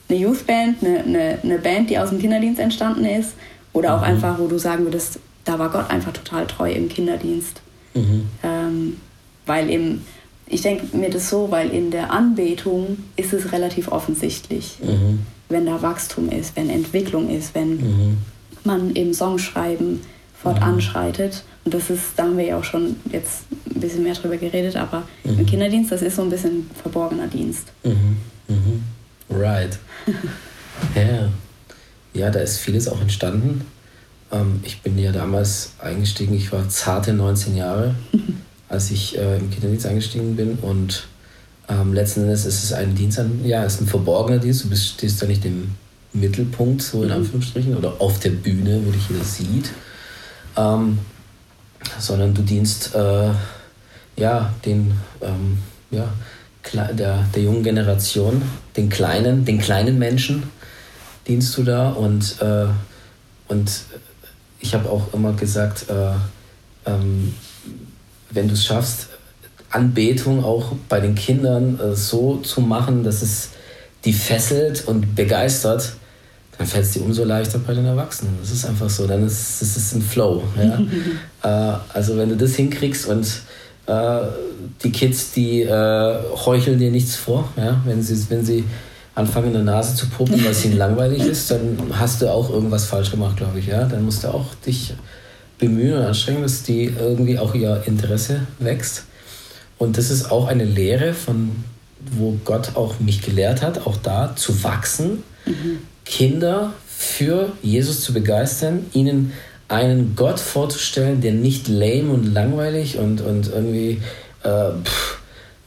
eine 0.09 0.19
Youthband, 0.19 0.83
eine, 0.83 1.01
eine, 1.01 1.39
eine 1.43 1.59
Band, 1.59 1.91
die 1.91 1.99
aus 1.99 2.11
dem 2.11 2.21
Kinderdienst 2.21 2.61
entstanden 2.61 3.05
ist, 3.05 3.35
oder 3.73 3.95
auch 3.95 4.01
mhm. 4.01 4.05
einfach, 4.05 4.39
wo 4.39 4.47
du 4.47 4.59
sagen 4.59 4.85
würdest, 4.85 5.19
da 5.45 5.59
war 5.59 5.71
Gott 5.71 5.91
einfach 5.91 6.13
total 6.13 6.47
treu 6.47 6.71
im 6.71 6.89
Kinderdienst. 6.89 7.61
Mhm. 7.95 8.29
Ähm, 8.43 9.01
weil 9.47 9.71
eben 9.71 10.05
ich 10.49 10.63
denke 10.63 10.97
mir 10.97 11.11
das 11.11 11.29
so, 11.29 11.51
weil 11.51 11.71
in 11.71 11.91
der 11.91 12.13
Anbetung 12.13 12.99
ist 13.17 13.33
es 13.33 13.53
relativ 13.53 13.89
offensichtlich, 13.89 14.79
mhm. 14.83 15.21
wenn 15.49 15.67
da 15.67 15.83
Wachstum 15.83 16.31
ist, 16.31 16.57
wenn 16.57 16.71
Entwicklung 16.71 17.29
ist, 17.29 17.55
wenn 17.55 17.77
mhm. 17.77 18.19
man 18.65 18.91
im 18.95 19.13
Songschreiben 19.13 20.01
fortanschreitet. 20.41 21.35
Mhm. 21.35 21.61
Und 21.65 21.75
das 21.75 21.91
ist, 21.91 22.03
da 22.17 22.25
haben 22.25 22.39
wir 22.39 22.45
ja 22.45 22.59
auch 22.59 22.65
schon 22.65 22.97
jetzt 23.11 23.43
ein 23.75 23.81
bisschen 23.81 24.05
mehr 24.05 24.15
drüber 24.15 24.37
geredet, 24.37 24.77
aber 24.77 25.03
im 25.25 25.37
mhm. 25.37 25.47
Kinderdienst, 25.47 25.91
das 25.91 26.03
ist 26.03 26.17
so 26.17 26.23
ein 26.23 26.31
bisschen 26.31 26.71
verborgener 26.81 27.27
Dienst. 27.27 27.73
Mhm. 27.83 28.17
Mhm. 28.47 28.85
Right. 29.29 29.79
ja. 30.95 31.29
ja, 32.15 32.31
da 32.31 32.39
ist 32.39 32.59
vieles 32.59 32.87
auch 32.87 33.01
entstanden. 33.01 33.63
Ähm, 34.31 34.61
ich 34.63 34.81
bin 34.83 34.97
ja 34.97 35.11
damals 35.11 35.73
eingestiegen, 35.81 36.35
ich 36.35 36.53
war 36.53 36.69
zarte 36.69 37.13
19 37.13 37.57
Jahre. 37.57 37.97
als 38.69 38.91
ich 38.91 39.17
äh, 39.17 39.39
im 39.39 39.51
Kinderdienst 39.51 39.87
eingestiegen 39.87 40.37
bin. 40.37 40.59
Und 40.61 41.07
ähm, 41.69 41.93
letzten 41.93 42.23
Endes 42.23 42.45
ist 42.47 42.65
es 42.65 42.73
ein 42.73 42.95
Dienst, 42.95 43.19
an, 43.19 43.45
ja, 43.45 43.65
es 43.65 43.75
ist 43.75 43.83
ein 43.83 43.87
verborgener 43.87 44.39
Dienst. 44.39 44.65
Du 44.65 44.69
bist, 44.69 44.95
stehst 44.95 45.23
da 45.23 45.27
nicht 45.27 45.45
im 45.45 45.73
Mittelpunkt, 46.13 46.83
so 46.83 47.03
in 47.03 47.09
mhm. 47.09 47.17
Anführungsstrichen, 47.17 47.77
oder 47.77 47.95
auf 48.01 48.19
der 48.21 48.31
Bühne, 48.31 48.81
wo 48.85 48.91
dich 48.91 49.09
jeder 49.09 49.25
sieht, 49.25 49.71
ähm, 50.57 50.99
sondern 51.99 52.35
du 52.35 52.43
dienst 52.43 52.95
äh, 52.95 53.31
ja, 54.17 54.55
den, 54.65 54.93
ähm, 55.21 55.59
ja, 55.91 56.09
der, 56.73 57.25
der 57.35 57.43
jungen 57.43 57.63
Generation, 57.63 58.43
den 58.77 58.89
kleinen, 58.89 59.45
den 59.45 59.59
kleinen 59.59 59.99
Menschen 59.99 60.45
dienst 61.27 61.57
du 61.57 61.65
da 61.65 61.91
und, 61.91 62.41
äh, 62.41 62.67
und 63.49 63.71
ich 64.61 64.75
habe 64.75 64.89
auch 64.89 65.13
immer 65.13 65.33
gesagt, 65.33 65.87
äh, 65.89 66.13
ähm, 66.91 67.35
wenn 68.37 68.49
du 68.49 68.55
es 68.55 68.65
schaffst, 68.65 69.09
Anbetung 69.71 70.45
auch 70.45 70.73
bei 70.89 71.01
den 71.01 71.15
Kindern 71.15 71.81
äh, 71.81 71.97
so 71.97 72.37
zu 72.37 72.61
machen, 72.61 73.03
dass 73.03 73.23
es 73.23 73.51
die 74.05 74.13
fesselt 74.13 74.87
und 74.87 75.17
begeistert, 75.17 75.95
dann 76.57 76.67
fällt 76.67 76.85
es 76.85 76.93
dir 76.93 77.03
umso 77.03 77.25
leichter 77.25 77.59
bei 77.59 77.75
den 77.75 77.85
Erwachsenen. 77.85 78.39
Das 78.41 78.51
ist 78.51 78.65
einfach 78.65 78.89
so, 78.89 79.07
dann 79.07 79.27
ist 79.27 79.61
es 79.61 79.93
ein 79.93 80.03
Flow. 80.03 80.43
Ja? 80.57 80.81
äh, 81.75 81.79
also 81.93 82.17
wenn 82.17 82.29
du 82.31 82.37
das 82.37 82.55
hinkriegst 82.55 83.07
und 83.07 83.27
äh, 83.87 84.21
die 84.83 84.91
Kids, 84.91 85.33
die 85.33 85.63
äh, 85.63 86.15
heucheln 86.47 86.79
dir 86.79 86.91
nichts 86.91 87.17
vor, 87.17 87.49
ja? 87.57 87.81
wenn, 87.85 88.03
sie, 88.03 88.31
wenn 88.31 88.45
sie 88.45 88.65
anfangen, 89.15 89.49
in 89.49 89.53
der 89.55 89.63
Nase 89.65 89.95
zu 89.97 90.09
puppen, 90.09 90.43
weil 90.45 90.53
es 90.53 90.65
ihnen 90.65 90.77
langweilig 90.79 91.23
ist, 91.23 91.51
dann 91.51 91.77
hast 91.93 92.23
du 92.23 92.31
auch 92.31 92.49
irgendwas 92.51 92.87
falsch 92.87 93.11
gemacht, 93.11 93.37
glaube 93.37 93.59
ich. 93.59 93.67
Ja? 93.67 93.85
Dann 93.85 94.05
musst 94.05 94.25
du 94.25 94.29
auch 94.29 94.47
dich 94.65 94.95
bemühen 95.59 95.95
und 95.95 96.03
anstrengen, 96.05 96.43
dass 96.43 96.63
die 96.63 96.85
irgendwie 96.85 97.39
auch 97.39 97.55
ihr 97.55 97.83
Interesse 97.87 98.47
wächst. 98.59 99.05
Und 99.79 99.99
das 99.99 100.11
ist 100.11 100.31
auch 100.31 100.47
eine 100.47 100.65
Lehre, 100.65 101.15
von 101.15 101.65
wo 102.13 102.39
Gott 102.45 102.77
auch 102.77 103.01
mich 103.01 103.23
gelehrt 103.23 103.63
hat, 103.63 103.87
auch 103.87 103.97
da 103.97 104.35
zu 104.37 104.63
wachsen, 104.63 105.23
mhm. 105.45 105.79
Kinder 106.05 106.73
für 106.87 107.53
Jesus 107.63 108.01
zu 108.01 108.13
begeistern, 108.13 108.87
ihnen 108.93 109.33
einen 109.69 110.15
Gott 110.15 110.39
vorzustellen, 110.39 111.21
der 111.21 111.33
nicht 111.33 111.69
lame 111.69 112.11
und 112.11 112.33
langweilig 112.33 112.99
und, 112.99 113.21
und 113.21 113.49
irgendwie 113.49 114.01
äh, 114.45 114.71
pff, 114.85 115.19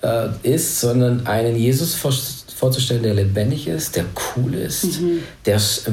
äh, 0.02 0.30
ist, 0.44 0.80
sondern 0.80 1.28
einen 1.28 1.56
Jesus 1.56 1.96
vorzustellen, 1.96 2.39
vorzustellen, 2.60 3.04
der 3.04 3.14
lebendig 3.14 3.68
ist, 3.68 3.96
der 3.96 4.04
cool 4.36 4.54
ist, 4.54 5.02
mhm. 5.02 5.22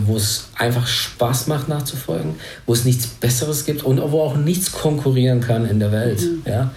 wo 0.04 0.16
es 0.16 0.48
einfach 0.56 0.84
Spaß 0.84 1.46
macht 1.46 1.68
nachzufolgen, 1.68 2.34
wo 2.66 2.72
es 2.72 2.84
nichts 2.84 3.06
Besseres 3.06 3.64
gibt 3.64 3.84
und 3.84 4.00
wo 4.10 4.20
auch 4.20 4.36
nichts 4.36 4.72
konkurrieren 4.72 5.40
kann 5.40 5.64
in 5.64 5.78
der 5.78 5.92
Welt. 5.92 6.20
Mhm. 6.20 6.42
Ja? 6.44 6.72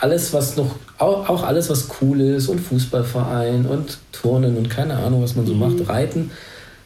Alles, 0.00 0.32
was 0.32 0.56
noch, 0.56 0.76
auch 0.98 1.42
alles, 1.42 1.68
was 1.68 1.88
cool 2.00 2.20
ist 2.20 2.46
und 2.46 2.60
Fußballverein 2.60 3.66
und 3.66 3.98
Turnen 4.12 4.56
und 4.56 4.70
keine 4.70 4.96
Ahnung, 4.96 5.20
was 5.20 5.34
man 5.34 5.46
so 5.46 5.54
mhm. 5.54 5.60
macht, 5.60 5.88
Reiten, 5.88 6.30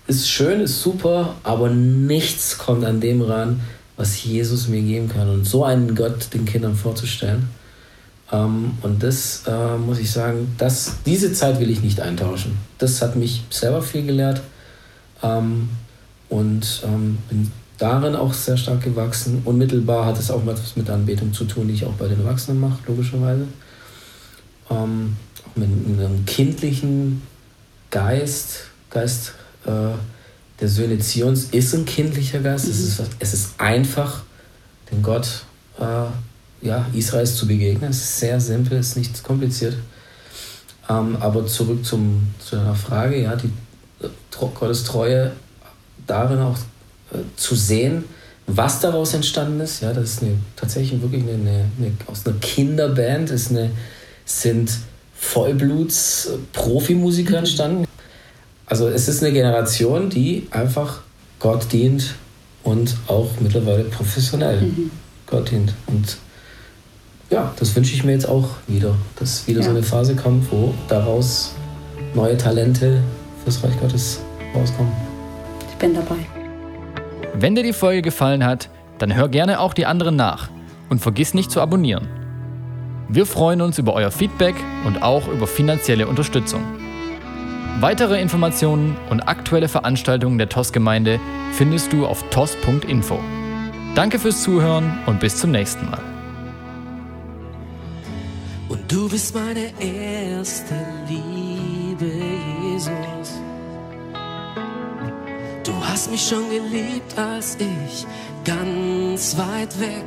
ist 0.07 0.29
schön, 0.29 0.63
ist 0.63 0.81
super, 0.81 1.37
aber 1.43 1.69
nichts 1.69 2.57
kommt 2.57 2.85
an 2.87 3.01
dem 3.01 3.21
ran, 3.21 3.61
was 3.99 4.25
Jesus 4.25 4.69
mir 4.69 4.81
geben 4.81 5.11
kann. 5.11 5.29
Und 5.29 5.45
so 5.45 5.65
einen 5.65 5.95
Gott 5.95 6.33
den 6.33 6.47
Kindern 6.47 6.75
vorzustellen, 6.75 7.49
ähm, 8.33 8.73
und 8.83 9.03
das 9.03 9.43
äh, 9.47 9.77
muss 9.77 9.99
ich 9.99 10.11
sagen, 10.11 10.55
das, 10.57 10.97
diese 11.05 11.33
Zeit 11.33 11.59
will 11.61 11.71
ich 11.71 11.83
nicht 11.83 12.01
eintauschen. 12.01 12.59
Das 12.79 13.03
hat 13.03 13.16
mich 13.16 13.43
selber 13.51 13.83
viel 13.83 14.07
gelehrt 14.07 14.40
ähm, 15.23 15.69
und 16.29 16.83
ähm, 16.85 17.19
bin 17.29 17.51
darin 17.79 18.14
auch 18.14 18.33
sehr 18.33 18.57
stark 18.57 18.83
gewachsen. 18.83 19.43
Unmittelbar 19.45 20.07
hat 20.07 20.19
es 20.19 20.31
auch 20.31 20.43
was 20.47 20.77
mit 20.77 20.88
Anbetung 20.90 21.33
zu 21.33 21.45
tun, 21.45 21.66
die 21.66 21.75
ich 21.75 21.85
auch 21.85 21.95
bei 21.95 22.07
den 22.07 22.21
Erwachsenen 22.21 22.61
mache, 22.61 22.79
logischerweise. 22.87 23.47
Ähm, 24.71 25.16
auch 25.45 25.57
mit, 25.57 25.88
mit, 25.88 25.99
einem 25.99 26.25
kindlichen 26.25 27.23
Geist, 27.90 28.66
Geist 28.90 29.35
äh, 29.64 29.71
der 30.61 30.69
Söhne 30.69 30.99
Zions 30.99 31.45
ist 31.51 31.75
ein 31.75 31.85
kindlicher 31.85 32.38
Geist. 32.38 32.66
Mhm. 32.66 32.71
Es, 32.71 32.81
ist, 32.81 33.03
es 33.19 33.35
ist 33.35 33.55
einfach, 33.59 34.23
dem 34.93 35.03
Gott 35.03 35.45
äh, 35.81 36.05
ja, 36.62 36.87
Israels 36.94 37.37
zu 37.37 37.46
begegnen. 37.46 37.90
Es 37.90 37.99
ist 37.99 38.20
sehr 38.20 38.40
simpel, 38.40 38.79
es 38.79 38.88
ist 38.88 38.96
nicht 38.96 39.23
kompliziert. 39.23 39.77
Ähm, 40.88 41.18
aber 41.20 41.46
zurück 41.46 41.85
zum, 41.85 42.33
zu 42.38 42.57
deiner 42.57 42.75
Frage, 42.75 43.20
ja, 43.23 43.37
die 43.37 43.53
äh, 44.03 44.09
Gottes 44.31 44.85
Treue 44.85 45.33
darin 46.07 46.38
auch 46.40 46.57
äh, 47.12 47.18
zu 47.37 47.55
sehen, 47.55 48.05
was 48.46 48.81
daraus 48.81 49.12
entstanden 49.14 49.61
ist. 49.61 49.83
Ja, 49.83 49.92
das 49.92 50.14
ist 50.14 50.23
eine, 50.23 50.38
tatsächlich 50.57 51.01
wirklich 51.01 51.23
eine, 51.23 51.35
eine, 51.35 51.66
eine 51.79 51.92
aus 52.07 52.27
einer 52.27 52.35
Kinderband, 52.38 53.31
ist 53.31 53.51
eine, 53.51 53.70
sind 54.25 54.73
Vollbluts-Profimusiker 55.16 57.38
entstanden. 57.38 57.85
Also 58.66 58.88
es 58.88 59.07
ist 59.09 59.23
eine 59.23 59.33
Generation, 59.33 60.11
die 60.11 60.49
einfach 60.51 61.03
Gott 61.38 61.73
dient 61.73 62.16
und 62.62 62.94
auch 63.07 63.31
mittlerweile 63.40 63.85
professionell 63.85 64.61
mhm. 64.62 64.90
Gott 65.27 65.51
dient. 65.51 65.73
Und 65.87 66.18
ja, 67.31 67.53
das 67.59 67.75
wünsche 67.75 67.95
ich 67.95 68.05
mir 68.05 68.12
jetzt 68.12 68.29
auch 68.29 68.49
wieder, 68.66 68.95
dass 69.16 69.47
wieder 69.47 69.61
ja. 69.61 69.64
so 69.64 69.71
eine 69.71 69.83
Phase 69.83 70.16
kommt, 70.16 70.51
wo 70.51 70.75
daraus 70.88 71.55
neue 72.14 72.37
Talente 72.37 73.03
fürs 73.45 73.62
Reich 73.62 73.79
Gottes 73.81 74.21
rauskommen. 74.55 74.93
Ich 75.71 75.77
bin 75.77 75.95
dabei. 75.95 76.16
Wenn 77.35 77.55
dir 77.55 77.62
die 77.62 77.73
Folge 77.73 78.03
gefallen 78.03 78.45
hat, 78.45 78.69
dann 78.99 79.14
hör 79.14 79.29
gerne 79.29 79.61
auch 79.61 79.73
die 79.73 79.87
anderen 79.87 80.16
nach 80.16 80.51
und 80.88 81.01
vergiss 81.01 81.33
nicht 81.33 81.51
zu 81.51 81.61
abonnieren. 81.61 82.09
Wir 83.09 83.27
freuen 83.27 83.61
uns 83.61 83.79
über 83.79 83.95
euer 83.95 84.11
Feedback 84.11 84.55
und 84.85 85.03
auch 85.03 85.27
über 85.29 85.47
finanzielle 85.47 86.07
Unterstützung. 86.07 86.62
Weitere 87.81 88.21
Informationen 88.21 88.97
und 89.09 89.23
aktuelle 89.23 89.69
Veranstaltungen 89.69 90.37
der 90.37 90.49
TOS-Gemeinde 90.49 91.19
findest 91.53 91.93
du 91.93 92.07
auf 92.07 92.23
tos.info. 92.31 93.19
Danke 93.95 94.19
fürs 94.19 94.43
Zuhören 94.43 94.99
und 95.07 95.19
bis 95.19 95.37
zum 95.37 95.51
nächsten 95.51 95.87
Mal. 95.90 96.10
Du 98.90 99.09
bist 99.09 99.33
meine 99.37 99.72
erste 99.79 100.74
Liebe, 101.07 102.11
Jesus. 102.61 103.40
Du 105.62 105.72
hast 105.87 106.11
mich 106.11 106.26
schon 106.26 106.50
geliebt, 106.50 107.16
als 107.16 107.57
ich 107.61 108.05
ganz 108.44 109.38
weit 109.38 109.79
weg 109.79 110.05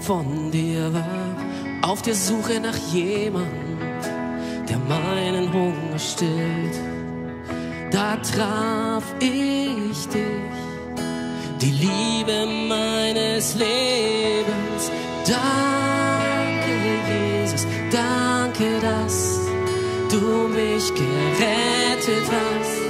von 0.00 0.50
dir 0.50 0.92
war, 0.92 1.88
auf 1.88 2.02
der 2.02 2.16
Suche 2.16 2.58
nach 2.58 2.76
jemandem, 2.92 3.78
der 4.68 4.78
meinen 4.78 5.52
Hunger 5.52 5.98
stillt. 6.00 6.76
Da 7.92 8.16
traf 8.16 9.04
ich 9.20 10.08
dich, 10.08 10.54
die 11.60 11.70
Liebe 11.70 12.46
meines 12.68 13.54
Lebens. 13.54 14.90
Danke, 15.24 16.74
Jesus, 17.40 17.64
danke, 17.94 18.80
dass 18.80 19.40
du 20.10 20.48
mich 20.48 20.92
gerettet 20.94 22.26
hast. 22.36 22.80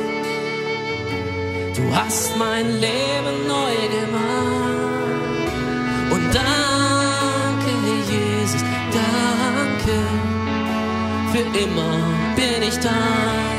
Du 1.77 1.85
hast 1.95 2.37
mein 2.39 2.67
Leben 2.81 3.37
neu 3.47 3.75
gemacht. 3.99 5.45
Und 6.11 6.35
danke, 6.35 7.73
Jesus, 8.11 8.63
danke. 9.01 9.97
Für 11.33 11.47
immer 11.59 11.97
bin 12.37 12.63
ich 12.69 12.79
da. 12.79 13.54